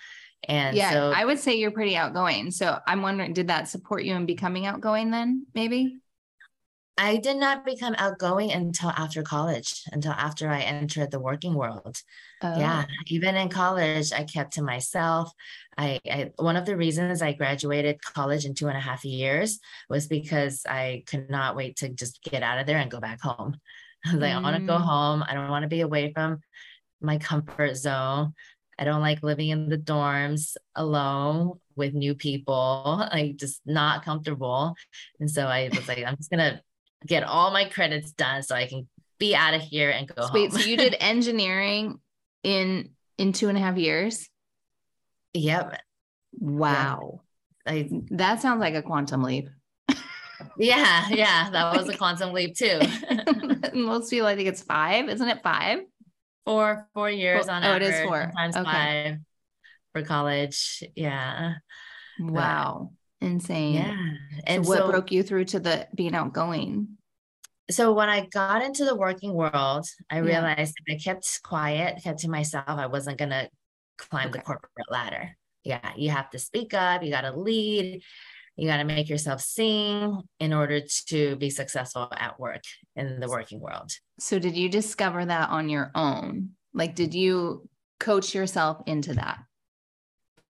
And 0.45 0.77
yeah, 0.77 0.93
so, 0.93 1.13
I 1.15 1.25
would 1.25 1.39
say 1.39 1.57
you're 1.57 1.73
pretty 1.73 1.97
outgoing. 1.97 2.53
So 2.53 2.79
I'm 2.87 3.03
wondering, 3.03 3.33
did 3.33 3.49
that 3.49 3.67
support 3.67 4.05
you 4.05 4.15
in 4.15 4.25
becoming 4.25 4.67
outgoing 4.67 5.11
then, 5.11 5.47
maybe? 5.55 5.99
I 6.99 7.17
did 7.19 7.37
not 7.37 7.65
become 7.65 7.95
outgoing 7.97 8.51
until 8.51 8.91
after 8.91 9.23
college, 9.23 9.85
until 9.93 10.11
after 10.13 10.49
I 10.49 10.63
entered 10.63 11.13
the 11.13 11.21
working 11.21 11.55
world. 11.55 12.03
Oh. 12.43 12.59
Yeah, 12.59 12.87
even 13.07 13.37
in 13.37 13.49
college, 13.49 14.13
I 14.13 14.25
kept 14.25 14.55
to 14.55 14.63
myself. 14.63 15.33
I, 15.77 16.01
I, 16.11 16.33
one 16.37 16.57
of 16.57 16.67
the 16.67 16.77
reasons 16.77 17.23
I 17.23 17.35
graduated 17.35 18.03
college 18.03 18.45
in 18.45 18.55
two 18.55 18.67
and 18.67 18.77
a 18.77 18.81
half 18.81 19.05
years 19.05 19.61
was 19.89 20.09
because 20.09 20.67
I 20.69 21.05
could 21.07 21.31
not 21.31 21.55
wait 21.55 21.77
to 21.77 21.89
just 21.89 22.21
get 22.25 22.43
out 22.43 22.59
of 22.59 22.67
there 22.67 22.79
and 22.79 22.91
go 22.91 22.99
back 22.99 23.21
home. 23.21 23.57
I 24.07 24.13
was 24.13 24.21
like, 24.21 24.33
mm. 24.33 24.37
I 24.37 24.41
want 24.41 24.57
to 24.57 24.63
go 24.63 24.79
home. 24.79 25.25
I 25.27 25.35
don't 25.35 25.51
want 25.51 25.63
to 25.63 25.69
be 25.69 25.83
away 25.83 26.13
from 26.13 26.41
my 27.01 27.19
comfort 27.19 27.77
zone. 27.77 28.35
I 28.77 28.85
don't 28.85 29.01
like 29.01 29.23
living 29.23 29.51
in 29.51 29.69
the 29.69 29.79
dorms 29.79 30.57
alone 30.75 31.61
with 31.77 31.95
new 31.95 32.15
people, 32.15 33.09
like 33.13 33.37
just 33.37 33.61
not 33.65 34.05
comfortable. 34.05 34.75
And 35.21 35.31
so 35.31 35.47
I 35.47 35.69
was 35.73 35.87
like, 35.87 36.05
I'm 36.05 36.17
just 36.17 36.31
gonna 36.31 36.61
get 37.07 37.23
all 37.23 37.51
my 37.51 37.65
credits 37.67 38.13
done 38.13 38.43
so 38.43 38.55
I 38.55 38.67
can 38.67 38.89
be 39.19 39.35
out 39.35 39.55
of 39.55 39.61
here 39.61 39.91
and 39.91 40.09
go 40.09 40.29
Wait, 40.33 40.51
home. 40.51 40.61
so 40.61 40.67
you 40.67 40.77
did 40.77 40.97
engineering 41.01 41.99
in 42.43 42.91
in 43.17 43.33
two 43.33 43.49
and 43.49 43.59
a 43.59 43.61
half 43.61 43.77
years? 43.77 44.29
Yep. 45.35 45.81
Wow. 46.39 47.21
Yeah. 47.67 47.73
I, 47.73 47.91
that 48.11 48.41
sounds 48.41 48.61
like 48.61 48.75
a 48.75 48.83
quantum 48.83 49.23
leap. 49.23 49.49
yeah, 50.59 51.07
yeah, 51.11 51.51
that 51.51 51.77
was 51.77 51.89
a 51.89 51.97
quantum 51.97 52.33
leap 52.33 52.57
too. 52.57 52.81
Most 53.75 54.11
people, 54.11 54.27
I 54.27 54.37
think 54.37 54.49
it's 54.49 54.63
five, 54.63 55.09
isn't 55.09 55.29
it? 55.29 55.43
Five, 55.43 55.81
four, 56.47 56.89
four 56.95 57.11
years 57.11 57.47
four, 57.47 57.55
on. 57.55 57.65
Oh, 57.65 57.69
average, 57.69 57.89
it 57.89 57.95
is 57.95 58.01
four. 58.07 58.33
Sometimes 58.35 58.57
okay. 58.57 58.65
five 58.65 59.17
for 59.93 60.03
college. 60.03 60.83
Yeah. 60.95 61.55
Wow. 62.21 62.93
Insane. 63.21 63.75
Yeah. 63.75 63.97
And 64.45 64.65
so 64.65 64.69
what 64.69 64.79
so, 64.79 64.91
broke 64.91 65.13
you 65.13 65.23
through 65.23 65.47
to 65.47 65.61
the 65.61 65.89
being 65.95 66.15
outgoing? 66.15 66.89
So 67.71 67.93
when 67.93 68.09
I 68.09 68.27
got 68.27 68.63
into 68.63 68.85
the 68.85 68.95
working 68.95 69.35
world, 69.35 69.87
I 70.11 70.19
realized 70.19 70.75
yeah. 70.87 70.95
I 70.95 70.99
kept 70.99 71.41
quiet, 71.43 72.03
kept 72.03 72.21
to 72.21 72.31
myself, 72.31 72.65
I 72.67 72.87
wasn't 72.87 73.19
gonna 73.19 73.49
climb 73.99 74.29
okay. 74.29 74.39
the 74.39 74.45
corporate 74.45 74.91
ladder. 74.91 75.37
Yeah, 75.65 75.93
you 75.97 76.11
have 76.11 76.31
to 76.31 76.39
speak 76.39 76.73
up, 76.73 77.03
you 77.03 77.11
gotta 77.11 77.37
lead, 77.37 78.03
you 78.59 78.67
got 78.67 78.79
to 78.79 78.85
make 78.85 79.09
yourself 79.09 79.41
sing 79.41 80.21
in 80.41 80.53
order 80.53 80.81
to 81.07 81.37
be 81.37 81.49
successful 81.49 82.09
at 82.13 82.41
work 82.41 82.63
in 82.97 83.21
the 83.21 83.29
working 83.29 83.61
world. 83.61 83.93
So, 84.19 84.41
did 84.41 84.57
you 84.57 84.69
discover 84.69 85.25
that 85.25 85.51
on 85.51 85.69
your 85.69 85.93
own? 85.95 86.51
Like, 86.75 86.97
did 86.97 87.15
you 87.15 87.69
coach 88.01 88.35
yourself 88.35 88.83
into 88.87 89.15
that? 89.15 89.39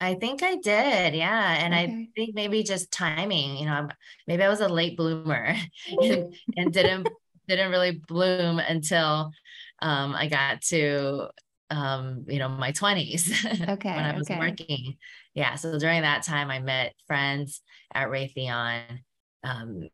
I 0.01 0.15
think 0.15 0.43
I 0.43 0.57
did. 0.57 1.15
Yeah. 1.15 1.65
And 1.65 1.75
okay. 1.75 1.83
I 1.83 2.09
think 2.15 2.35
maybe 2.35 2.63
just 2.63 2.93
timing, 2.93 3.57
you 3.57 3.67
know, 3.67 3.89
maybe 4.27 4.43
I 4.43 4.49
was 4.49 4.61
a 4.61 4.69
late 4.69 4.97
bloomer 4.97 5.57
and, 6.01 6.35
and 6.57 6.73
didn't 6.73 7.09
didn't 7.49 7.71
really 7.71 8.01
bloom 8.07 8.59
until 8.59 9.33
um, 9.81 10.15
I 10.15 10.29
got 10.29 10.61
to 10.63 11.29
um, 11.71 12.25
you 12.29 12.39
know, 12.39 12.49
my 12.49 12.73
20s 12.73 13.69
okay, 13.69 13.95
when 13.95 14.05
I 14.05 14.17
was 14.17 14.31
okay. 14.31 14.39
working. 14.39 14.97
Yeah. 15.35 15.55
So 15.57 15.79
during 15.79 16.03
that 16.03 16.23
time 16.23 16.51
I 16.51 16.61
met 16.61 16.95
friends 17.07 17.61
at 17.93 18.09
Raytheon. 18.09 19.01
Um, 19.45 19.89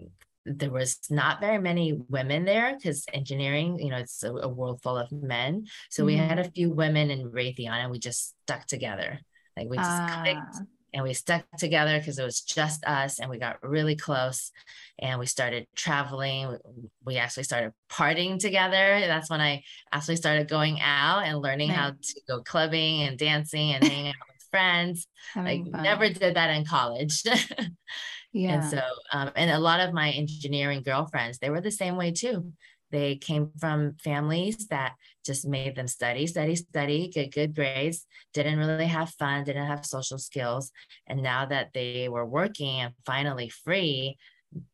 there 0.47 0.71
was 0.71 0.99
not 1.09 1.41
very 1.41 1.59
many 1.59 1.99
women 2.09 2.45
there 2.45 2.77
because 2.77 3.07
engineering, 3.13 3.79
you 3.79 3.91
know, 3.91 3.97
it's 3.97 4.23
a, 4.23 4.31
a, 4.31 4.49
world 4.49 4.81
full 4.83 4.99
of 4.99 5.11
men. 5.11 5.67
So 5.91 6.03
mm-hmm. 6.03 6.07
we 6.07 6.17
had 6.17 6.39
a 6.39 6.51
few 6.51 6.71
women 6.71 7.11
in 7.11 7.31
Raytheon 7.31 7.71
and 7.71 7.91
we 7.91 7.99
just 7.99 8.35
stuck 8.43 8.67
together. 8.67 9.21
Like 9.57 9.69
we 9.69 9.77
just 9.77 9.91
uh, 9.91 10.23
clicked 10.23 10.69
and 10.95 11.03
we 11.03 11.13
stuck 11.13 11.45
together 11.59 11.99
because 11.99 12.19
it 12.19 12.25
was 12.25 12.41
just 12.41 12.85
us 12.85 13.19
and 13.19 13.29
we 13.29 13.39
got 13.39 13.63
really 13.63 13.97
close 13.97 14.53
and 14.99 15.19
we 15.19 15.27
started 15.27 15.67
traveling. 15.75 16.57
We 17.05 17.17
actually 17.17 17.43
started 17.43 17.73
partying 17.91 18.39
together. 18.39 19.01
That's 19.01 19.29
when 19.29 19.41
I 19.41 19.65
actually 19.93 20.17
started 20.17 20.49
going 20.49 20.81
out 20.81 21.25
and 21.25 21.41
learning 21.41 21.71
how 21.71 21.91
to 21.91 22.21
go 22.29 22.43
clubbing 22.43 23.03
and 23.03 23.19
dancing 23.19 23.73
and 23.73 23.83
hanging 23.83 24.09
out 24.09 24.29
with 24.29 24.49
friends. 24.51 25.09
Having 25.35 25.65
like 25.65 25.73
fun. 25.73 25.83
never 25.83 26.09
did 26.09 26.37
that 26.37 26.51
in 26.51 26.65
college. 26.65 27.23
yeah. 28.33 28.55
And 28.55 28.65
so, 28.65 28.81
um, 29.13 29.33
and 29.35 29.51
a 29.51 29.59
lot 29.59 29.81
of 29.81 29.93
my 29.93 30.11
engineering 30.11 30.83
girlfriends, 30.83 31.39
they 31.39 31.51
were 31.51 31.61
the 31.61 31.73
same 31.73 31.97
way 31.97 32.13
too. 32.13 32.53
They 32.95 33.17
came 33.17 33.51
from 33.59 33.97
families 34.05 34.69
that 34.69 34.93
just 35.27 35.45
made 35.45 35.75
them 35.75 35.89
study, 35.89 36.29
study, 36.29 36.55
study, 36.55 37.09
get 37.09 37.33
good 37.33 37.53
grades, 37.53 38.07
didn't 38.33 38.57
really 38.57 38.87
have 38.87 39.11
fun, 39.11 39.43
didn't 39.43 39.67
have 39.67 39.85
social 39.85 40.17
skills. 40.17 40.71
And 41.09 41.21
now 41.21 41.45
that 41.47 41.73
they 41.75 42.09
were 42.09 42.25
working 42.25 42.83
and 42.83 42.95
finally 43.05 43.49
free, 43.49 44.17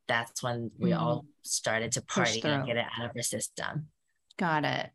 that's 0.07 0.43
when 0.43 0.71
we 0.79 0.91
mm. 0.91 1.01
all 1.01 1.25
started 1.41 1.93
to 1.93 2.03
party 2.03 2.43
and 2.45 2.67
get 2.67 2.77
it 2.77 2.85
out 2.99 3.07
of 3.07 3.13
our 3.17 3.23
system. 3.23 3.87
Got 4.37 4.67
it. 4.67 4.91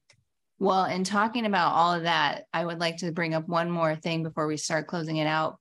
Well, 0.60 0.86
in 0.86 1.04
talking 1.04 1.48
about 1.48 1.74
all 1.74 1.96
of 1.96 2.04
that, 2.04 2.44
I 2.54 2.64
would 2.64 2.80
like 2.80 2.98
to 2.98 3.12
bring 3.12 3.34
up 3.34 3.50
one 3.50 3.72
more 3.72 3.96
thing 3.96 4.22
before 4.22 4.46
we 4.46 4.58
start 4.58 4.86
closing 4.86 5.18
it 5.18 5.26
out. 5.26 5.58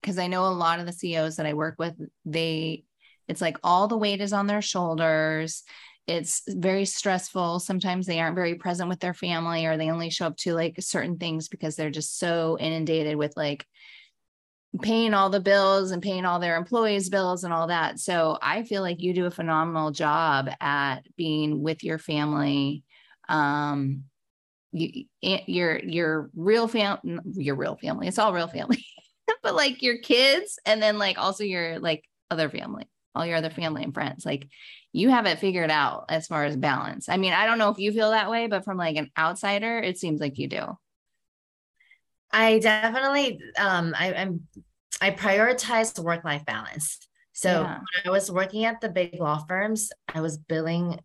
Because 0.00 0.20
I 0.20 0.28
know 0.28 0.46
a 0.46 0.54
lot 0.54 0.78
of 0.78 0.86
the 0.86 0.92
CEOs 0.92 1.34
that 1.36 1.46
I 1.46 1.54
work 1.54 1.74
with, 1.80 1.96
they, 2.24 2.84
it's 3.26 3.40
like 3.40 3.56
all 3.64 3.88
the 3.88 3.98
weight 3.98 4.20
is 4.20 4.32
on 4.32 4.46
their 4.46 4.62
shoulders 4.62 5.64
it's 6.08 6.42
very 6.48 6.86
stressful. 6.86 7.60
Sometimes 7.60 8.06
they 8.06 8.18
aren't 8.18 8.34
very 8.34 8.54
present 8.54 8.88
with 8.88 8.98
their 8.98 9.12
family 9.12 9.66
or 9.66 9.76
they 9.76 9.90
only 9.90 10.08
show 10.08 10.26
up 10.26 10.38
to 10.38 10.54
like 10.54 10.76
certain 10.80 11.18
things 11.18 11.48
because 11.48 11.76
they're 11.76 11.90
just 11.90 12.18
so 12.18 12.56
inundated 12.58 13.16
with 13.16 13.36
like 13.36 13.66
paying 14.80 15.12
all 15.12 15.28
the 15.28 15.38
bills 15.38 15.90
and 15.90 16.02
paying 16.02 16.24
all 16.24 16.40
their 16.40 16.56
employees' 16.56 17.10
bills 17.10 17.44
and 17.44 17.52
all 17.52 17.66
that. 17.66 17.98
So 17.98 18.38
I 18.40 18.62
feel 18.62 18.80
like 18.80 19.02
you 19.02 19.12
do 19.12 19.26
a 19.26 19.30
phenomenal 19.30 19.90
job 19.90 20.48
at 20.60 21.00
being 21.16 21.62
with 21.62 21.84
your 21.84 21.98
family. 21.98 22.84
Um, 23.28 24.04
you, 24.72 25.04
your 25.20 25.78
your 25.78 26.30
real 26.34 26.68
family, 26.68 27.20
your 27.34 27.54
real 27.54 27.76
family. 27.76 28.08
It's 28.08 28.18
all 28.18 28.32
real 28.32 28.48
family, 28.48 28.84
but 29.42 29.54
like 29.54 29.82
your 29.82 29.98
kids, 29.98 30.58
and 30.64 30.82
then 30.82 30.98
like 30.98 31.18
also 31.18 31.44
your 31.44 31.78
like 31.78 32.04
other 32.30 32.48
family, 32.48 32.86
all 33.18 33.26
your 33.26 33.36
other 33.36 33.50
family 33.50 33.82
and 33.82 33.92
friends. 33.92 34.24
Like 34.24 34.48
you 34.92 35.10
have 35.10 35.26
it 35.26 35.38
figured 35.38 35.70
out 35.70 36.06
as 36.08 36.26
far 36.26 36.44
as 36.44 36.56
balance. 36.56 37.08
I 37.08 37.16
mean, 37.16 37.32
I 37.32 37.46
don't 37.46 37.58
know 37.58 37.70
if 37.70 37.78
you 37.78 37.92
feel 37.92 38.10
that 38.10 38.30
way, 38.30 38.46
but 38.46 38.64
from 38.64 38.78
like 38.78 38.96
an 38.96 39.10
outsider, 39.18 39.78
it 39.78 39.98
seems 39.98 40.20
like 40.20 40.38
you 40.38 40.48
do. 40.48 40.78
I 42.30 42.58
definitely 42.58 43.40
um 43.58 43.94
I, 43.98 44.14
I'm 44.14 44.46
I 45.00 45.10
prioritize 45.10 45.98
work 45.98 46.24
life 46.24 46.44
balance. 46.44 46.98
So 47.32 47.48
yeah. 47.62 47.78
when 47.78 48.06
I 48.06 48.10
was 48.10 48.30
working 48.30 48.64
at 48.64 48.80
the 48.80 48.88
big 48.88 49.20
law 49.20 49.38
firms, 49.46 49.90
I 50.12 50.20
was 50.20 50.36
billing 50.38 51.00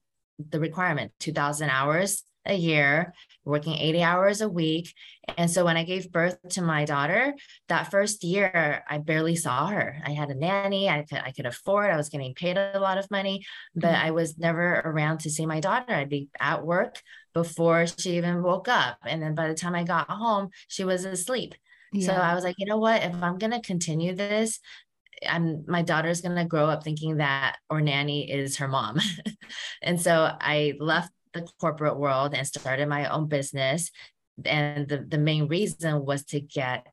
the 0.49 0.59
requirement 0.59 1.11
2000 1.19 1.69
hours 1.69 2.23
a 2.45 2.53
year, 2.53 3.13
working 3.45 3.77
80 3.77 4.03
hours 4.03 4.41
a 4.41 4.49
week. 4.49 4.93
And 5.37 5.49
so 5.49 5.63
when 5.63 5.77
I 5.77 5.83
gave 5.83 6.11
birth 6.11 6.37
to 6.51 6.61
my 6.61 6.85
daughter, 6.85 7.33
that 7.69 7.89
first 7.89 8.23
year, 8.23 8.83
I 8.89 8.97
barely 8.97 9.35
saw 9.35 9.67
her. 9.67 9.97
I 10.05 10.11
had 10.11 10.29
a 10.29 10.35
nanny, 10.35 10.89
I 10.89 11.03
could, 11.03 11.19
I 11.19 11.31
could 11.31 11.45
afford, 11.45 11.89
I 11.89 11.97
was 11.97 12.09
getting 12.09 12.33
paid 12.33 12.57
a 12.57 12.79
lot 12.79 12.97
of 12.97 13.09
money, 13.09 13.45
but 13.75 13.93
mm-hmm. 13.93 14.07
I 14.07 14.11
was 14.11 14.37
never 14.37 14.81
around 14.83 15.19
to 15.21 15.29
see 15.29 15.45
my 15.45 15.59
daughter. 15.59 15.93
I'd 15.93 16.09
be 16.09 16.27
at 16.39 16.65
work 16.65 17.01
before 17.33 17.87
she 17.87 18.17
even 18.17 18.43
woke 18.43 18.67
up. 18.67 18.97
And 19.05 19.21
then 19.21 19.35
by 19.35 19.47
the 19.47 19.55
time 19.55 19.75
I 19.75 19.83
got 19.83 20.09
home, 20.09 20.49
she 20.67 20.83
was 20.83 21.05
asleep. 21.05 21.55
Yeah. 21.93 22.07
So 22.07 22.13
I 22.13 22.35
was 22.35 22.43
like, 22.43 22.55
you 22.57 22.65
know 22.65 22.77
what? 22.77 23.03
If 23.03 23.21
I'm 23.21 23.37
going 23.37 23.51
to 23.51 23.61
continue 23.61 24.15
this, 24.15 24.59
I'm 25.27 25.63
my 25.67 25.81
daughter's 25.81 26.21
gonna 26.21 26.45
grow 26.45 26.67
up 26.67 26.83
thinking 26.83 27.17
that 27.17 27.57
or 27.69 27.81
nanny 27.81 28.29
is 28.29 28.57
her 28.57 28.67
mom. 28.67 28.99
and 29.81 29.99
so 29.99 30.29
I 30.39 30.73
left 30.79 31.11
the 31.33 31.47
corporate 31.59 31.97
world 31.97 32.33
and 32.33 32.45
started 32.45 32.87
my 32.87 33.09
own 33.09 33.27
business. 33.27 33.91
And 34.45 34.87
the, 34.87 35.05
the 35.07 35.17
main 35.17 35.47
reason 35.47 36.05
was 36.05 36.23
to 36.25 36.39
get 36.39 36.87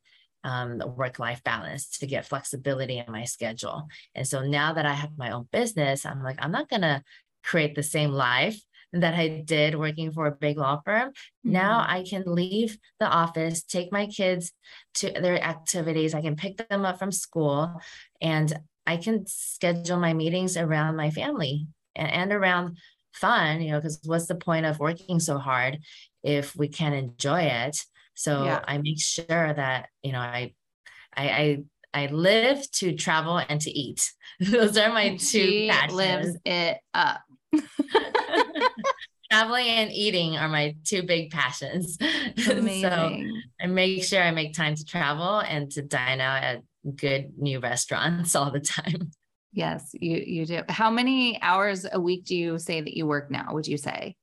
um, 0.44 0.82
work 0.96 1.18
life 1.18 1.42
balance, 1.44 1.98
to 1.98 2.06
get 2.06 2.26
flexibility 2.26 2.98
in 2.98 3.12
my 3.12 3.24
schedule. 3.24 3.88
And 4.14 4.26
so 4.26 4.42
now 4.42 4.72
that 4.72 4.86
I 4.86 4.94
have 4.94 5.16
my 5.16 5.30
own 5.30 5.48
business, 5.52 6.06
I'm 6.06 6.22
like, 6.22 6.36
I'm 6.38 6.52
not 6.52 6.68
going 6.68 6.82
to 6.82 7.02
create 7.44 7.74
the 7.74 7.82
same 7.82 8.10
life 8.10 8.60
that 8.92 9.14
I 9.14 9.42
did 9.44 9.76
working 9.76 10.10
for 10.10 10.26
a 10.26 10.32
big 10.32 10.58
law 10.58 10.80
firm. 10.84 11.10
Mm-hmm. 11.10 11.52
Now 11.52 11.84
I 11.86 12.04
can 12.08 12.24
leave 12.26 12.78
the 12.98 13.06
office, 13.06 13.62
take 13.62 13.92
my 13.92 14.06
kids 14.06 14.52
to 14.94 15.10
their 15.10 15.42
activities, 15.42 16.14
I 16.14 16.22
can 16.22 16.36
pick 16.36 16.68
them 16.68 16.84
up 16.84 16.98
from 16.98 17.12
school, 17.12 17.80
and 18.20 18.52
I 18.86 18.96
can 18.96 19.26
schedule 19.26 19.98
my 19.98 20.12
meetings 20.12 20.56
around 20.56 20.96
my 20.96 21.10
family 21.10 21.68
and, 21.94 22.10
and 22.10 22.32
around 22.32 22.78
fun, 23.12 23.60
you 23.60 23.72
know, 23.72 23.78
because 23.78 24.00
what's 24.04 24.26
the 24.26 24.34
point 24.34 24.66
of 24.66 24.78
working 24.78 25.20
so 25.20 25.38
hard 25.38 25.78
if 26.22 26.54
we 26.56 26.68
can't 26.68 26.94
enjoy 26.94 27.42
it? 27.42 27.78
So 28.14 28.44
yeah. 28.44 28.60
I 28.66 28.78
make 28.78 29.00
sure 29.00 29.26
that, 29.54 29.88
you 30.02 30.12
know, 30.12 30.18
I, 30.18 30.52
I, 31.16 31.28
I, 31.28 31.58
I 31.92 32.06
live 32.06 32.70
to 32.72 32.94
travel 32.94 33.38
and 33.38 33.60
to 33.62 33.70
eat. 33.70 34.12
Those 34.40 34.76
are 34.76 34.90
my 34.90 35.10
two 35.10 35.18
she 35.18 35.68
passions. 35.70 35.92
lives 35.94 36.36
it 36.44 36.78
up. 36.94 37.22
Traveling 39.30 39.66
and 39.66 39.92
eating 39.92 40.36
are 40.36 40.48
my 40.48 40.74
two 40.84 41.04
big 41.04 41.30
passions. 41.30 41.96
so 42.36 43.16
I 43.60 43.66
make 43.66 44.04
sure 44.04 44.20
I 44.20 44.32
make 44.32 44.54
time 44.54 44.74
to 44.74 44.84
travel 44.84 45.38
and 45.38 45.70
to 45.72 45.82
dine 45.82 46.20
out 46.20 46.42
at 46.42 46.62
good 46.96 47.32
new 47.38 47.60
restaurants 47.60 48.34
all 48.34 48.50
the 48.50 48.60
time. 48.60 49.12
Yes, 49.52 49.90
you 49.92 50.16
you 50.16 50.46
do. 50.46 50.62
How 50.68 50.90
many 50.90 51.40
hours 51.42 51.86
a 51.90 52.00
week 52.00 52.24
do 52.24 52.36
you 52.36 52.58
say 52.58 52.80
that 52.80 52.96
you 52.96 53.06
work 53.06 53.30
now? 53.30 53.48
Would 53.52 53.66
you 53.66 53.76
say? 53.76 54.16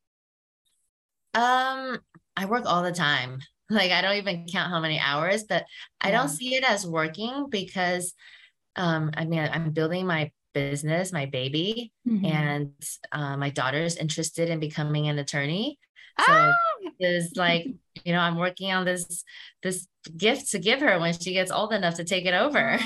Um, 1.34 2.00
I 2.36 2.46
work 2.46 2.66
all 2.66 2.84
the 2.84 2.92
time. 2.92 3.40
Like 3.70 3.92
I 3.92 4.02
don't 4.02 4.16
even 4.16 4.46
count 4.48 4.72
how 4.72 4.80
many 4.80 4.98
hours, 4.98 5.44
but 5.44 5.66
I 6.00 6.10
don't 6.10 6.30
see 6.30 6.56
it 6.56 6.64
as 6.64 6.88
working 6.88 7.50
because 7.50 8.14
um 8.78 9.12
I 9.14 9.26
mean 9.26 9.40
I'm 9.40 9.72
building 9.72 10.08
my 10.08 10.32
business, 10.54 11.12
my 11.12 11.26
baby, 11.26 11.92
mm-hmm. 12.08 12.26
and 12.26 12.72
uh, 13.12 13.36
my 13.36 13.52
is 13.74 13.98
interested 13.98 14.50
in 14.50 14.62
becoming 14.62 15.10
an 15.10 15.20
attorney. 15.20 15.80
So 16.26 16.32
ah! 16.32 16.54
is 17.00 17.36
like, 17.36 17.68
you 18.06 18.14
know, 18.14 18.20
I'm 18.20 18.38
working 18.38 18.72
on 18.72 18.86
this 18.86 19.24
this 19.64 19.88
gift 20.16 20.52
to 20.52 20.60
give 20.60 20.80
her 20.80 21.00
when 21.00 21.14
she 21.14 21.34
gets 21.34 21.52
old 21.52 21.74
enough 21.74 21.96
to 21.96 22.04
take 22.04 22.26
it 22.26 22.34
over. 22.34 22.80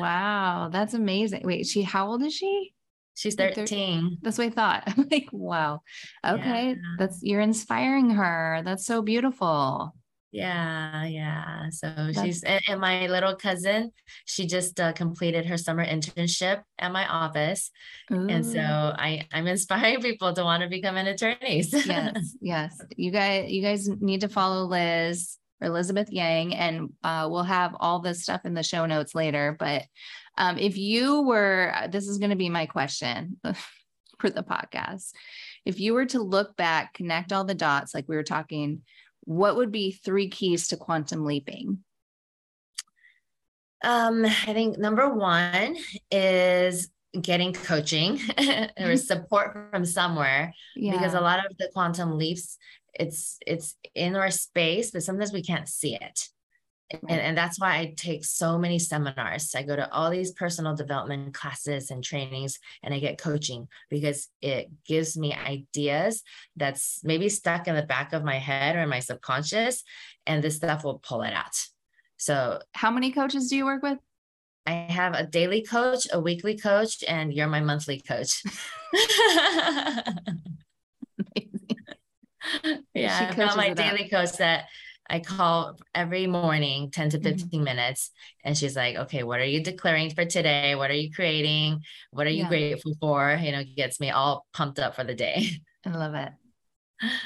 Wow. 0.00 0.68
That's 0.72 0.94
amazing. 0.94 1.42
Wait, 1.44 1.66
she, 1.66 1.82
how 1.82 2.08
old 2.08 2.22
is 2.22 2.34
she? 2.34 2.72
She's 3.14 3.34
13. 3.34 4.18
That's 4.22 4.36
what 4.36 4.48
I 4.48 4.50
thought. 4.50 4.82
I'm 4.86 5.08
like, 5.10 5.28
wow. 5.32 5.80
Okay. 6.26 6.68
Yeah. 6.68 6.74
That's, 6.98 7.20
you're 7.22 7.40
inspiring 7.40 8.10
her. 8.10 8.62
That's 8.64 8.84
so 8.84 9.02
beautiful. 9.02 9.94
Yeah, 10.36 11.06
yeah. 11.06 11.70
So 11.70 11.86
That's- 11.86 12.22
she's 12.22 12.42
and, 12.42 12.60
and, 12.68 12.78
my 12.78 13.06
little 13.06 13.34
cousin, 13.36 13.92
she 14.26 14.46
just 14.46 14.78
uh, 14.78 14.92
completed 14.92 15.46
her 15.46 15.56
summer 15.56 15.84
internship 15.84 16.62
at 16.78 16.92
my 16.92 17.06
office, 17.06 17.70
Ooh. 18.12 18.28
and 18.28 18.44
so 18.44 18.60
I 18.60 19.26
I'm 19.32 19.46
inspiring 19.46 20.02
people 20.02 20.34
to 20.34 20.44
want 20.44 20.62
to 20.62 20.68
become 20.68 20.98
an 20.98 21.06
attorneys. 21.06 21.72
yes, 21.86 22.36
yes. 22.42 22.78
You 22.96 23.12
guys, 23.12 23.50
you 23.50 23.62
guys 23.62 23.88
need 23.88 24.20
to 24.22 24.28
follow 24.28 24.64
Liz 24.64 25.38
Elizabeth 25.60 26.10
Yang, 26.10 26.54
and 26.54 26.92
uh, 27.02 27.28
we'll 27.30 27.42
have 27.42 27.74
all 27.80 28.00
this 28.00 28.22
stuff 28.22 28.44
in 28.44 28.54
the 28.54 28.62
show 28.62 28.86
notes 28.86 29.14
later. 29.14 29.56
But 29.58 29.84
um, 30.36 30.58
if 30.58 30.76
you 30.76 31.22
were, 31.22 31.72
uh, 31.74 31.86
this 31.86 32.08
is 32.08 32.18
going 32.18 32.30
to 32.30 32.36
be 32.36 32.50
my 32.50 32.66
question 32.66 33.40
for 34.18 34.30
the 34.30 34.42
podcast. 34.42 35.12
If 35.64 35.80
you 35.80 35.94
were 35.94 36.06
to 36.06 36.22
look 36.22 36.56
back, 36.56 36.94
connect 36.94 37.32
all 37.32 37.44
the 37.44 37.54
dots, 37.54 37.94
like 37.94 38.06
we 38.08 38.16
were 38.16 38.22
talking, 38.22 38.82
what 39.24 39.56
would 39.56 39.72
be 39.72 39.92
three 39.92 40.28
keys 40.28 40.68
to 40.68 40.76
quantum 40.76 41.24
leaping? 41.24 41.78
Um, 43.82 44.24
I 44.24 44.52
think 44.52 44.78
number 44.78 45.12
one 45.12 45.76
is 46.10 46.90
getting 47.20 47.52
coaching 47.52 48.20
or 48.78 48.96
support 48.96 49.70
from 49.70 49.84
somewhere 49.84 50.54
yeah. 50.74 50.92
because 50.92 51.14
a 51.14 51.20
lot 51.20 51.44
of 51.44 51.56
the 51.58 51.70
quantum 51.72 52.18
leaps 52.18 52.58
it's 52.98 53.38
it's 53.46 53.76
in 53.94 54.16
our 54.16 54.30
space 54.30 54.90
but 54.90 55.02
sometimes 55.02 55.32
we 55.32 55.42
can't 55.42 55.68
see 55.68 55.94
it 55.94 56.28
and, 56.90 57.20
and 57.20 57.36
that's 57.36 57.58
why 57.58 57.76
I 57.76 57.94
take 57.96 58.24
so 58.24 58.58
many 58.58 58.78
seminars. 58.78 59.54
I 59.56 59.64
go 59.64 59.74
to 59.74 59.92
all 59.92 60.08
these 60.08 60.30
personal 60.30 60.76
development 60.76 61.34
classes 61.34 61.90
and 61.90 62.02
trainings 62.02 62.60
and 62.82 62.94
I 62.94 63.00
get 63.00 63.18
coaching 63.18 63.66
because 63.90 64.28
it 64.40 64.70
gives 64.86 65.16
me 65.16 65.34
ideas 65.34 66.22
that's 66.54 67.00
maybe 67.02 67.28
stuck 67.28 67.66
in 67.66 67.74
the 67.74 67.82
back 67.82 68.12
of 68.12 68.22
my 68.22 68.38
head 68.38 68.76
or 68.76 68.80
in 68.80 68.88
my 68.88 69.00
subconscious. 69.00 69.82
And 70.26 70.44
this 70.44 70.56
stuff 70.56 70.84
will 70.84 71.00
pull 71.00 71.22
it 71.22 71.32
out. 71.32 71.56
So, 72.18 72.60
how 72.72 72.90
many 72.90 73.10
coaches 73.12 73.48
do 73.48 73.56
you 73.56 73.64
work 73.64 73.82
with? 73.82 73.98
I 74.64 74.72
have 74.72 75.14
a 75.14 75.26
daily 75.26 75.62
coach, 75.62 76.06
a 76.12 76.20
weekly 76.20 76.56
coach, 76.56 77.04
and 77.06 77.32
you're 77.32 77.46
my 77.46 77.60
monthly 77.60 78.00
coach. 78.00 78.42
yeah, 82.94 83.28
I've 83.30 83.36
got 83.36 83.56
my 83.56 83.72
daily 83.72 84.08
coach 84.08 84.32
that 84.38 84.66
I 85.08 85.20
call 85.20 85.78
every 85.94 86.26
morning 86.26 86.90
10 86.90 87.10
to 87.10 87.18
mm-hmm. 87.18 87.28
15 87.28 87.48
mm-hmm. 87.48 87.64
minutes. 87.64 88.10
And 88.44 88.56
she's 88.56 88.76
like, 88.76 88.96
okay, 88.96 89.22
what 89.22 89.40
are 89.40 89.44
you 89.44 89.62
declaring 89.62 90.10
for 90.10 90.24
today? 90.24 90.74
What 90.74 90.90
are 90.90 90.94
you 90.94 91.12
creating? 91.12 91.82
What 92.10 92.26
are 92.26 92.30
you 92.30 92.42
yeah. 92.44 92.48
grateful 92.48 92.94
for? 93.00 93.38
You 93.40 93.52
know, 93.52 93.62
gets 93.76 94.00
me 94.00 94.10
all 94.10 94.46
pumped 94.52 94.78
up 94.78 94.94
for 94.94 95.04
the 95.04 95.14
day. 95.14 95.48
I 95.86 95.90
love 95.90 96.14
it. 96.14 96.32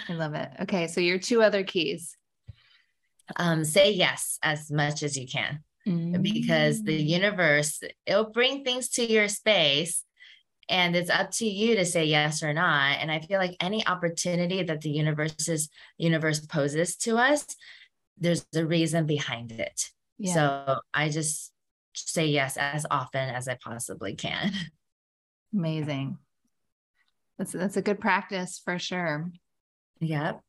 I 0.09 0.13
love 0.13 0.35
it. 0.35 0.49
Okay. 0.63 0.89
So 0.89 1.01
your 1.01 1.19
two 1.19 1.43
other 1.43 1.65
keys. 1.65 2.17
Um, 3.37 3.65
say 3.65 3.93
yes 3.93 4.39
as 4.43 4.73
much 4.73 5.05
as 5.05 5.17
you 5.17 5.25
can 5.25 5.61
mm-hmm. 5.87 6.21
because 6.21 6.83
the 6.83 6.99
mm. 6.99 7.07
universe, 7.07 7.81
it'll 8.05 8.31
bring 8.31 8.65
things 8.65 8.89
to 8.91 9.07
your 9.07 9.29
space 9.29 10.05
and 10.71 10.97
it's 10.97 11.11
up 11.11 11.33
to 11.33 11.47
you 11.47 11.77
to 11.77 11.85
say 11.85 12.05
yes 12.05 12.43
or 12.43 12.55
not. 12.55 12.99
And 13.01 13.11
i 13.11 13.19
feel 13.21 13.39
like 13.39 13.57
any 13.61 13.87
opportunity 13.87 14.63
that 14.63 14.81
the 14.81 14.91
universe's 14.91 15.69
universe 15.99 16.41
poses 16.41 16.97
to 16.99 17.17
us 17.19 17.45
there's 18.19 18.47
a 18.55 18.65
reason 18.65 19.07
behind 19.07 19.53
it. 19.53 19.91
Yeah. 20.19 20.35
so 20.35 20.77
i 20.95 21.09
just 21.09 21.53
say 21.95 22.27
yes 22.27 22.57
as 22.57 22.87
often 22.91 23.29
as 23.29 23.49
i 23.49 23.59
possibly 23.63 24.15
can. 24.15 24.53
Amazing. 25.55 26.19
That's 27.39 27.53
that's 27.53 27.77
a 27.77 27.83
good 27.83 28.01
practice 28.01 28.61
for 28.65 28.79
sure. 28.79 29.31
Yep. 30.01 30.41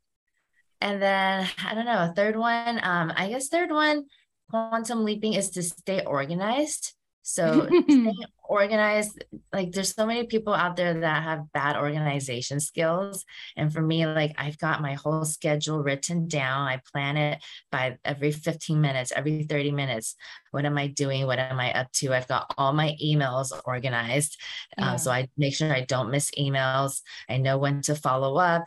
And 0.80 1.02
then 1.02 1.50
i 1.66 1.74
don't 1.74 1.86
know 1.86 2.04
a 2.04 2.14
third 2.16 2.36
one 2.36 2.80
um 2.84 3.12
i 3.16 3.30
guess 3.30 3.48
third 3.48 3.72
one 3.72 4.06
quantum 4.52 5.06
leaping 5.06 5.34
is 5.34 5.50
to 5.52 5.64
stay 5.64 6.04
organized. 6.06 6.94
So 7.24 7.68
organized, 8.52 9.24
like 9.54 9.72
there's 9.72 9.96
so 9.96 10.06
many 10.06 10.26
people 10.26 10.54
out 10.54 10.76
there 10.76 11.00
that 11.00 11.24
have 11.24 11.52
bad 11.54 11.78
organization 11.78 12.60
skills. 12.60 13.24
And 13.56 13.72
for 13.72 13.82
me, 13.82 14.06
like 14.06 14.36
I've 14.38 14.58
got 14.58 14.82
my 14.82 14.96
whole 14.96 15.24
schedule 15.24 15.82
written 15.82 16.28
down. 16.28 16.68
I 16.68 16.82
plan 16.92 17.16
it 17.16 17.42
by 17.72 17.98
every 18.04 18.34
15 18.34 18.82
minutes, 18.82 19.14
every 19.16 19.44
30 19.44 19.72
minutes. 19.72 20.16
What 20.52 20.66
am 20.66 20.78
I 20.78 20.88
doing? 20.88 21.26
What 21.26 21.40
am 21.40 21.62
I 21.62 21.72
up 21.72 21.94
to? 21.94 22.14
I've 22.14 22.28
got 22.28 22.54
all 22.58 22.74
my 22.74 22.98
emails 23.02 23.58
organized. 23.64 24.38
Um, 24.78 24.84
yeah. 24.84 24.92
Um, 24.92 24.98
so 24.98 25.12
I 25.12 25.30
make 25.38 25.56
sure 25.56 25.74
I 25.74 25.86
don't 25.86 26.12
miss 26.12 26.30
emails. 26.38 27.00
I 27.30 27.38
know 27.38 27.58
when 27.58 27.82
to 27.84 27.96
follow 27.96 28.36
up. 28.36 28.66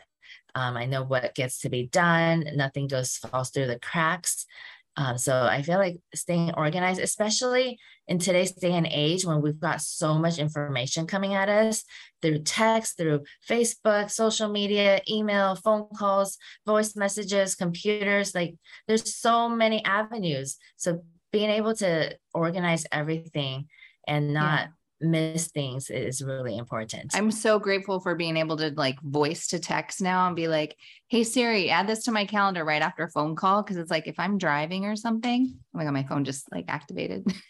Um, 0.55 0.77
I 0.77 0.87
know 0.87 1.03
what 1.03 1.35
gets 1.35 1.61
to 1.61 1.68
be 1.68 1.88
done. 1.88 2.44
Nothing 2.55 2.87
goes 2.87 3.16
falls 3.16 3.51
through 3.51 3.66
the 3.66 3.79
cracks. 3.79 4.47
Um, 4.96 5.18
so 5.18 5.42
I 5.42 5.62
feel 5.62 5.78
like 5.78 5.98
staying 6.14 6.54
organized, 6.54 7.00
especially 7.00 7.78
in 8.07 8.18
today's 8.18 8.52
day 8.52 8.72
and 8.72 8.87
age 8.87 9.24
when 9.24 9.42
we've 9.42 9.59
got 9.59 9.80
so 9.80 10.14
much 10.14 10.38
information 10.38 11.07
coming 11.07 11.35
at 11.35 11.48
us 11.48 11.85
through 12.22 12.40
text, 12.40 12.96
through 12.96 13.24
Facebook, 13.48 14.11
social 14.11 14.48
media, 14.48 15.00
email, 15.11 15.57
phone 15.57 15.88
calls, 15.96 16.38
voice 16.64 16.94
messages, 16.94 17.54
computers, 17.54 18.35
like 18.35 18.54
there's 18.87 19.16
so 19.16 19.48
many 19.48 19.85
avenues. 19.85 20.59
So 20.76 21.02
being 21.33 21.50
able 21.50 21.74
to 21.74 22.16
organize 22.33 22.87
everything 22.92 23.66
and 24.07 24.33
not 24.33 24.61
yeah 24.61 24.66
miss 25.04 25.48
things 25.48 25.90
is 25.90 26.22
really 26.22 26.56
important. 26.56 27.14
I'm 27.14 27.30
so 27.30 27.58
grateful 27.58 28.00
for 28.00 28.14
being 28.14 28.36
able 28.36 28.56
to 28.56 28.72
like 28.76 29.00
voice 29.02 29.48
to 29.48 29.58
text 29.58 30.00
now 30.00 30.26
and 30.26 30.36
be 30.36 30.48
like, 30.48 30.76
hey 31.08 31.24
Siri, 31.24 31.70
add 31.70 31.86
this 31.86 32.04
to 32.04 32.12
my 32.12 32.24
calendar 32.24 32.64
right 32.64 32.82
after 32.82 33.04
a 33.04 33.10
phone 33.10 33.36
call. 33.36 33.62
Cause 33.62 33.76
it's 33.76 33.90
like 33.90 34.06
if 34.06 34.18
I'm 34.18 34.38
driving 34.38 34.86
or 34.86 34.96
something, 34.96 35.54
oh 35.54 35.78
my 35.78 35.84
god, 35.84 35.92
my 35.92 36.04
phone 36.04 36.24
just 36.24 36.50
like 36.50 36.64
activated. 36.68 37.26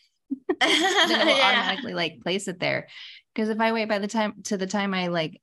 then 0.61 1.21
it 1.21 1.25
will 1.25 1.37
yeah. 1.37 1.49
automatically 1.49 1.95
like 1.95 2.21
place 2.23 2.49
it 2.49 2.61
there. 2.61 2.89
Because 3.35 3.49
if 3.49 3.61
I 3.61 3.73
wait 3.73 3.89
by 3.89 3.99
the 3.99 4.09
time 4.09 4.35
to 4.45 4.57
the 4.57 4.67
time 4.67 4.95
I 4.95 5.09
like 5.09 5.41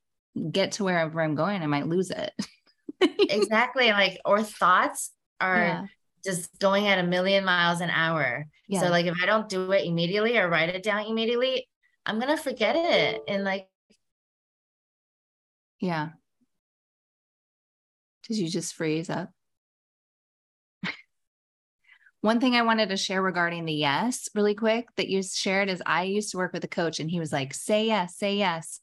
get 0.52 0.74
to 0.74 0.84
wherever 0.84 1.22
I'm 1.22 1.36
going, 1.36 1.62
I 1.62 1.68
might 1.68 1.88
lose 1.88 2.12
it. 2.12 2.32
exactly. 3.02 3.92
Like 3.92 4.20
or 4.26 4.44
thoughts 4.44 5.12
are 5.40 5.58
yeah. 5.58 5.86
just 6.24 6.58
going 6.60 6.88
at 6.88 7.00
a 7.00 7.04
million 7.04 7.44
miles 7.44 7.82
an 7.82 7.90
hour. 7.90 8.46
Yeah. 8.68 8.82
So 8.82 8.90
like 8.90 9.06
if 9.06 9.16
I 9.22 9.26
don't 9.26 9.50
do 9.50 9.72
it 9.72 9.86
immediately 9.86 10.38
or 10.38 10.50
write 10.50 10.70
it 10.70 10.84
down 10.84 11.06
immediately, 11.06 11.68
I'm 12.06 12.20
gonna 12.20 12.38
forget 12.38 12.76
it 12.76 13.22
and 13.28 13.44
like 13.44 13.68
yeah. 15.80 16.10
Did 18.28 18.38
you 18.38 18.48
just 18.50 18.76
freeze 18.76 19.10
up? 19.10 19.32
One 22.22 22.40
thing 22.40 22.56
I 22.56 22.62
wanted 22.62 22.90
to 22.90 22.98
share 22.98 23.22
regarding 23.22 23.66
the 23.66 23.74
yes, 23.74 24.30
really 24.36 24.54
quick, 24.54 24.88
that 24.98 25.10
you 25.10 25.24
shared 25.24 25.70
is 25.70 25.82
I 25.86 26.04
used 26.04 26.32
to 26.32 26.38
work 26.38 26.54
with 26.54 26.64
a 26.64 26.68
coach 26.68 27.00
and 27.00 27.10
he 27.10 27.20
was 27.20 27.34
like, 27.34 27.54
say 27.54 27.88
yes, 27.88 28.16
say 28.16 28.36
yes. 28.38 28.80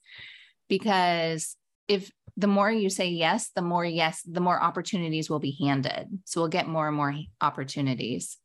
Because 0.67 1.55
if 1.87 2.11
the 2.35 2.47
more 2.47 2.69
you 2.69 2.89
say 2.89 3.09
yes, 3.09 3.49
the 3.55 3.61
more 3.61 3.85
yes, 3.85 4.21
the 4.23 4.41
more 4.41 4.61
opportunities 4.61 5.29
will 5.29 5.39
be 5.39 5.57
handed. 5.61 6.07
So 6.25 6.41
we'll 6.41 6.49
get 6.49 6.67
more 6.67 6.87
and 6.87 6.95
more 6.95 7.15
opportunities. 7.41 8.37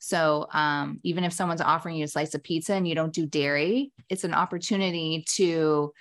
So 0.00 0.48
um, 0.52 0.98
even 1.02 1.24
if 1.24 1.32
someone's 1.32 1.60
offering 1.60 1.96
you 1.96 2.04
a 2.04 2.08
slice 2.08 2.34
of 2.34 2.42
pizza 2.42 2.74
and 2.74 2.88
you 2.88 2.94
don't 2.94 3.12
do 3.12 3.26
dairy, 3.26 3.92
it's 4.08 4.24
an 4.24 4.34
opportunity 4.34 5.24
to 5.34 5.92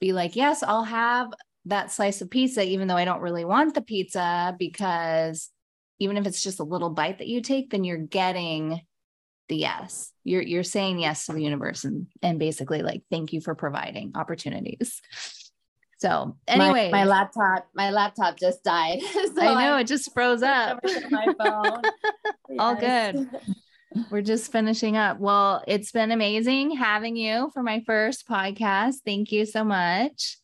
be 0.00 0.12
like, 0.12 0.36
yes, 0.36 0.62
I'll 0.62 0.84
have 0.84 1.32
that 1.64 1.90
slice 1.90 2.20
of 2.20 2.30
pizza, 2.30 2.62
even 2.62 2.88
though 2.88 2.96
I 2.96 3.06
don't 3.06 3.22
really 3.22 3.46
want 3.46 3.74
the 3.74 3.80
pizza, 3.80 4.54
because 4.58 5.50
even 5.98 6.18
if 6.18 6.26
it's 6.26 6.42
just 6.42 6.60
a 6.60 6.64
little 6.64 6.90
bite 6.90 7.18
that 7.18 7.26
you 7.26 7.40
take, 7.40 7.70
then 7.70 7.84
you're 7.84 7.96
getting 7.96 8.82
the 9.48 9.56
yes. 9.56 10.12
You're 10.24 10.42
you're 10.42 10.62
saying 10.62 10.98
yes 10.98 11.26
to 11.26 11.32
the 11.32 11.42
universe 11.42 11.84
and 11.84 12.06
and 12.22 12.38
basically 12.38 12.82
like 12.82 13.02
thank 13.10 13.32
you 13.32 13.40
for 13.40 13.54
providing 13.54 14.12
opportunities. 14.14 15.00
So 15.98 16.36
anyway, 16.46 16.90
my, 16.92 16.98
my, 16.98 17.04
laptop, 17.04 17.68
my 17.74 17.90
laptop 17.90 18.38
just 18.38 18.62
died. 18.62 19.00
so 19.12 19.40
I 19.40 19.64
know 19.64 19.74
I, 19.74 19.80
it 19.80 19.88
just 19.88 20.12
froze 20.14 20.42
up. 20.42 20.78
my 21.10 21.26
phone. 21.38 21.82
All 22.58 22.76
good. 22.76 23.28
We're 24.10 24.22
just 24.22 24.52
finishing 24.52 24.96
up. 24.96 25.18
Well, 25.18 25.64
it's 25.66 25.90
been 25.90 26.12
amazing 26.12 26.76
having 26.76 27.16
you 27.16 27.50
for 27.52 27.64
my 27.64 27.82
first 27.84 28.28
podcast. 28.28 28.96
Thank 29.04 29.32
you 29.32 29.44
so 29.44 29.64
much. 29.64 30.36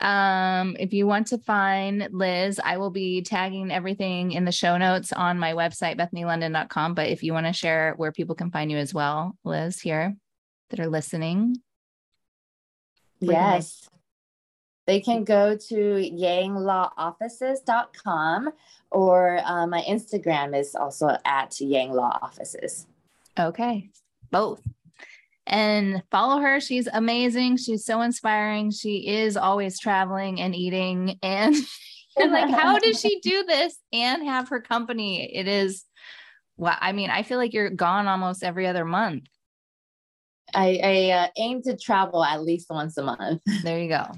Um, 0.00 0.76
if 0.78 0.92
you 0.92 1.06
want 1.06 1.28
to 1.28 1.38
find 1.38 2.08
Liz, 2.10 2.60
I 2.64 2.78
will 2.78 2.90
be 2.90 3.22
tagging 3.22 3.70
everything 3.70 4.32
in 4.32 4.44
the 4.44 4.52
show 4.52 4.76
notes 4.76 5.12
on 5.12 5.38
my 5.38 5.52
website, 5.52 5.98
bethanylondyn.com. 5.98 6.94
But 6.94 7.08
if 7.08 7.22
you 7.22 7.32
want 7.32 7.46
to 7.46 7.52
share 7.52 7.94
where 7.96 8.12
people 8.12 8.34
can 8.34 8.50
find 8.50 8.72
you 8.72 8.78
as 8.78 8.94
well, 8.94 9.36
Liz, 9.44 9.80
here 9.80 10.16
that 10.70 10.80
are 10.80 10.88
listening. 10.88 11.56
Yes 13.20 13.88
they 14.88 15.00
can 15.00 15.22
go 15.22 15.54
to 15.54 15.74
yanglawoffices.com 15.74 18.50
or 18.90 19.38
uh, 19.44 19.66
my 19.66 19.82
Instagram 19.82 20.58
is 20.58 20.74
also 20.74 21.14
at 21.26 21.60
Yang 21.60 21.92
Law 21.92 22.18
Offices. 22.22 22.86
Okay, 23.38 23.90
both. 24.30 24.62
And 25.46 26.02
follow 26.10 26.40
her. 26.40 26.58
She's 26.58 26.88
amazing. 26.90 27.58
She's 27.58 27.84
so 27.84 28.00
inspiring. 28.00 28.70
She 28.70 29.06
is 29.06 29.36
always 29.36 29.78
traveling 29.78 30.40
and 30.40 30.56
eating. 30.56 31.18
And 32.20 32.32
like, 32.32 32.50
how 32.50 32.80
does 32.80 33.00
she 33.00 33.20
do 33.20 33.44
this 33.44 33.78
and 33.92 34.24
have 34.24 34.48
her 34.48 34.60
company? 34.60 35.32
It 35.32 35.46
is, 35.46 35.84
well, 36.56 36.76
I 36.80 36.90
mean, 36.90 37.10
I 37.10 37.22
feel 37.22 37.38
like 37.38 37.52
you're 37.52 37.70
gone 37.70 38.08
almost 38.08 38.42
every 38.42 38.66
other 38.66 38.84
month. 38.84 39.28
I, 40.52 40.80
I 40.82 41.10
uh, 41.10 41.28
aim 41.36 41.62
to 41.62 41.76
travel 41.76 42.24
at 42.24 42.42
least 42.42 42.70
once 42.70 42.96
a 42.96 43.04
month. 43.04 43.40
There 43.62 43.78
you 43.78 43.88
go. 43.88 44.10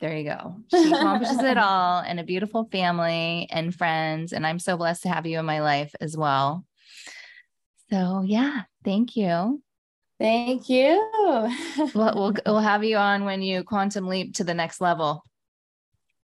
There 0.00 0.16
you 0.16 0.24
go. 0.24 0.56
She 0.70 0.92
accomplishes 0.92 1.38
it 1.38 1.58
all 1.58 2.00
and 2.00 2.20
a 2.20 2.24
beautiful 2.24 2.68
family 2.70 3.48
and 3.50 3.74
friends. 3.74 4.32
And 4.32 4.46
I'm 4.46 4.58
so 4.58 4.76
blessed 4.76 5.02
to 5.04 5.08
have 5.08 5.26
you 5.26 5.38
in 5.38 5.46
my 5.46 5.60
life 5.60 5.94
as 6.00 6.16
well. 6.16 6.64
So, 7.90 8.22
yeah, 8.26 8.62
thank 8.84 9.16
you. 9.16 9.62
Thank 10.18 10.68
you. 10.68 11.00
we'll, 11.76 11.92
we'll, 11.94 12.34
we'll 12.46 12.58
have 12.60 12.84
you 12.84 12.96
on 12.96 13.24
when 13.24 13.42
you 13.42 13.64
quantum 13.64 14.06
leap 14.06 14.34
to 14.36 14.44
the 14.44 14.54
next 14.54 14.80
level. 14.80 15.24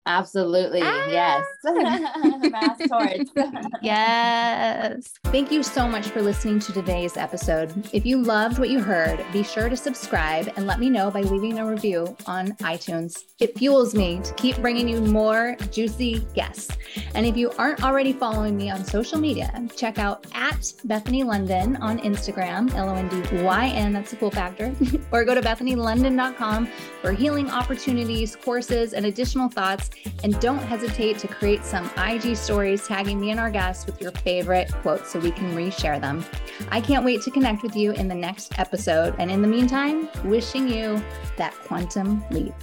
Absolutely. 0.08 0.80
Ah! 0.82 1.06
Yes. 1.10 1.44
Mass 2.50 2.78
torch. 2.88 3.28
yes. 3.82 5.12
Thank 5.24 5.52
you 5.52 5.62
so 5.62 5.86
much 5.86 6.06
for 6.08 6.22
listening 6.22 6.60
to 6.60 6.72
today's 6.72 7.18
episode. 7.18 7.86
If 7.92 8.06
you 8.06 8.22
loved 8.22 8.58
what 8.58 8.70
you 8.70 8.80
heard, 8.80 9.22
be 9.34 9.42
sure 9.42 9.68
to 9.68 9.76
subscribe 9.76 10.50
and 10.56 10.66
let 10.66 10.80
me 10.80 10.88
know 10.88 11.10
by 11.10 11.20
leaving 11.20 11.58
a 11.58 11.66
review 11.66 12.16
on 12.26 12.52
iTunes. 12.62 13.24
It 13.38 13.56
fuels 13.58 13.94
me 13.94 14.20
to 14.24 14.32
keep 14.34 14.56
bringing 14.56 14.88
you 14.88 15.02
more 15.02 15.56
juicy 15.70 16.26
guests. 16.34 16.74
And 17.14 17.26
if 17.26 17.36
you 17.36 17.50
aren't 17.58 17.84
already 17.84 18.14
following 18.14 18.56
me 18.56 18.70
on 18.70 18.84
social 18.86 19.20
media, 19.20 19.52
check 19.76 19.98
out 19.98 20.26
at 20.32 20.72
Bethany 20.84 21.22
Londyn 21.22 21.78
on 21.80 21.98
Instagram, 21.98 22.72
L 22.74 22.88
O 22.88 22.94
N 22.94 23.08
D 23.08 23.42
Y 23.42 23.66
N, 23.68 23.92
that's 23.92 24.14
a 24.14 24.16
cool 24.16 24.30
factor, 24.30 24.74
or 25.12 25.24
go 25.24 25.34
to 25.34 25.42
bethanylondyn.com 25.42 26.66
for 27.02 27.12
healing 27.12 27.50
opportunities, 27.50 28.34
courses, 28.36 28.94
and 28.94 29.04
additional 29.04 29.50
thoughts 29.50 29.90
and 30.22 30.38
don't 30.40 30.58
hesitate 30.58 31.18
to 31.18 31.28
create 31.28 31.64
some 31.64 31.90
IG 31.96 32.36
stories 32.36 32.86
tagging 32.86 33.20
me 33.20 33.30
and 33.30 33.40
our 33.40 33.50
guests 33.50 33.86
with 33.86 34.00
your 34.00 34.12
favorite 34.12 34.72
quotes 34.82 35.10
so 35.10 35.18
we 35.18 35.30
can 35.30 35.54
reshare 35.54 36.00
them. 36.00 36.24
I 36.70 36.80
can't 36.80 37.04
wait 37.04 37.22
to 37.22 37.30
connect 37.30 37.62
with 37.62 37.76
you 37.76 37.92
in 37.92 38.08
the 38.08 38.14
next 38.14 38.58
episode. 38.58 39.14
And 39.18 39.30
in 39.30 39.42
the 39.42 39.48
meantime, 39.48 40.08
wishing 40.24 40.68
you 40.68 41.02
that 41.36 41.54
quantum 41.64 42.24
leap. 42.30 42.54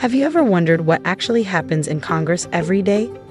Have 0.00 0.14
you 0.14 0.24
ever 0.24 0.42
wondered 0.42 0.86
what 0.86 1.02
actually 1.04 1.42
happens 1.42 1.86
in 1.86 2.00
Congress 2.00 2.48
every 2.52 2.80
day? 2.80 3.10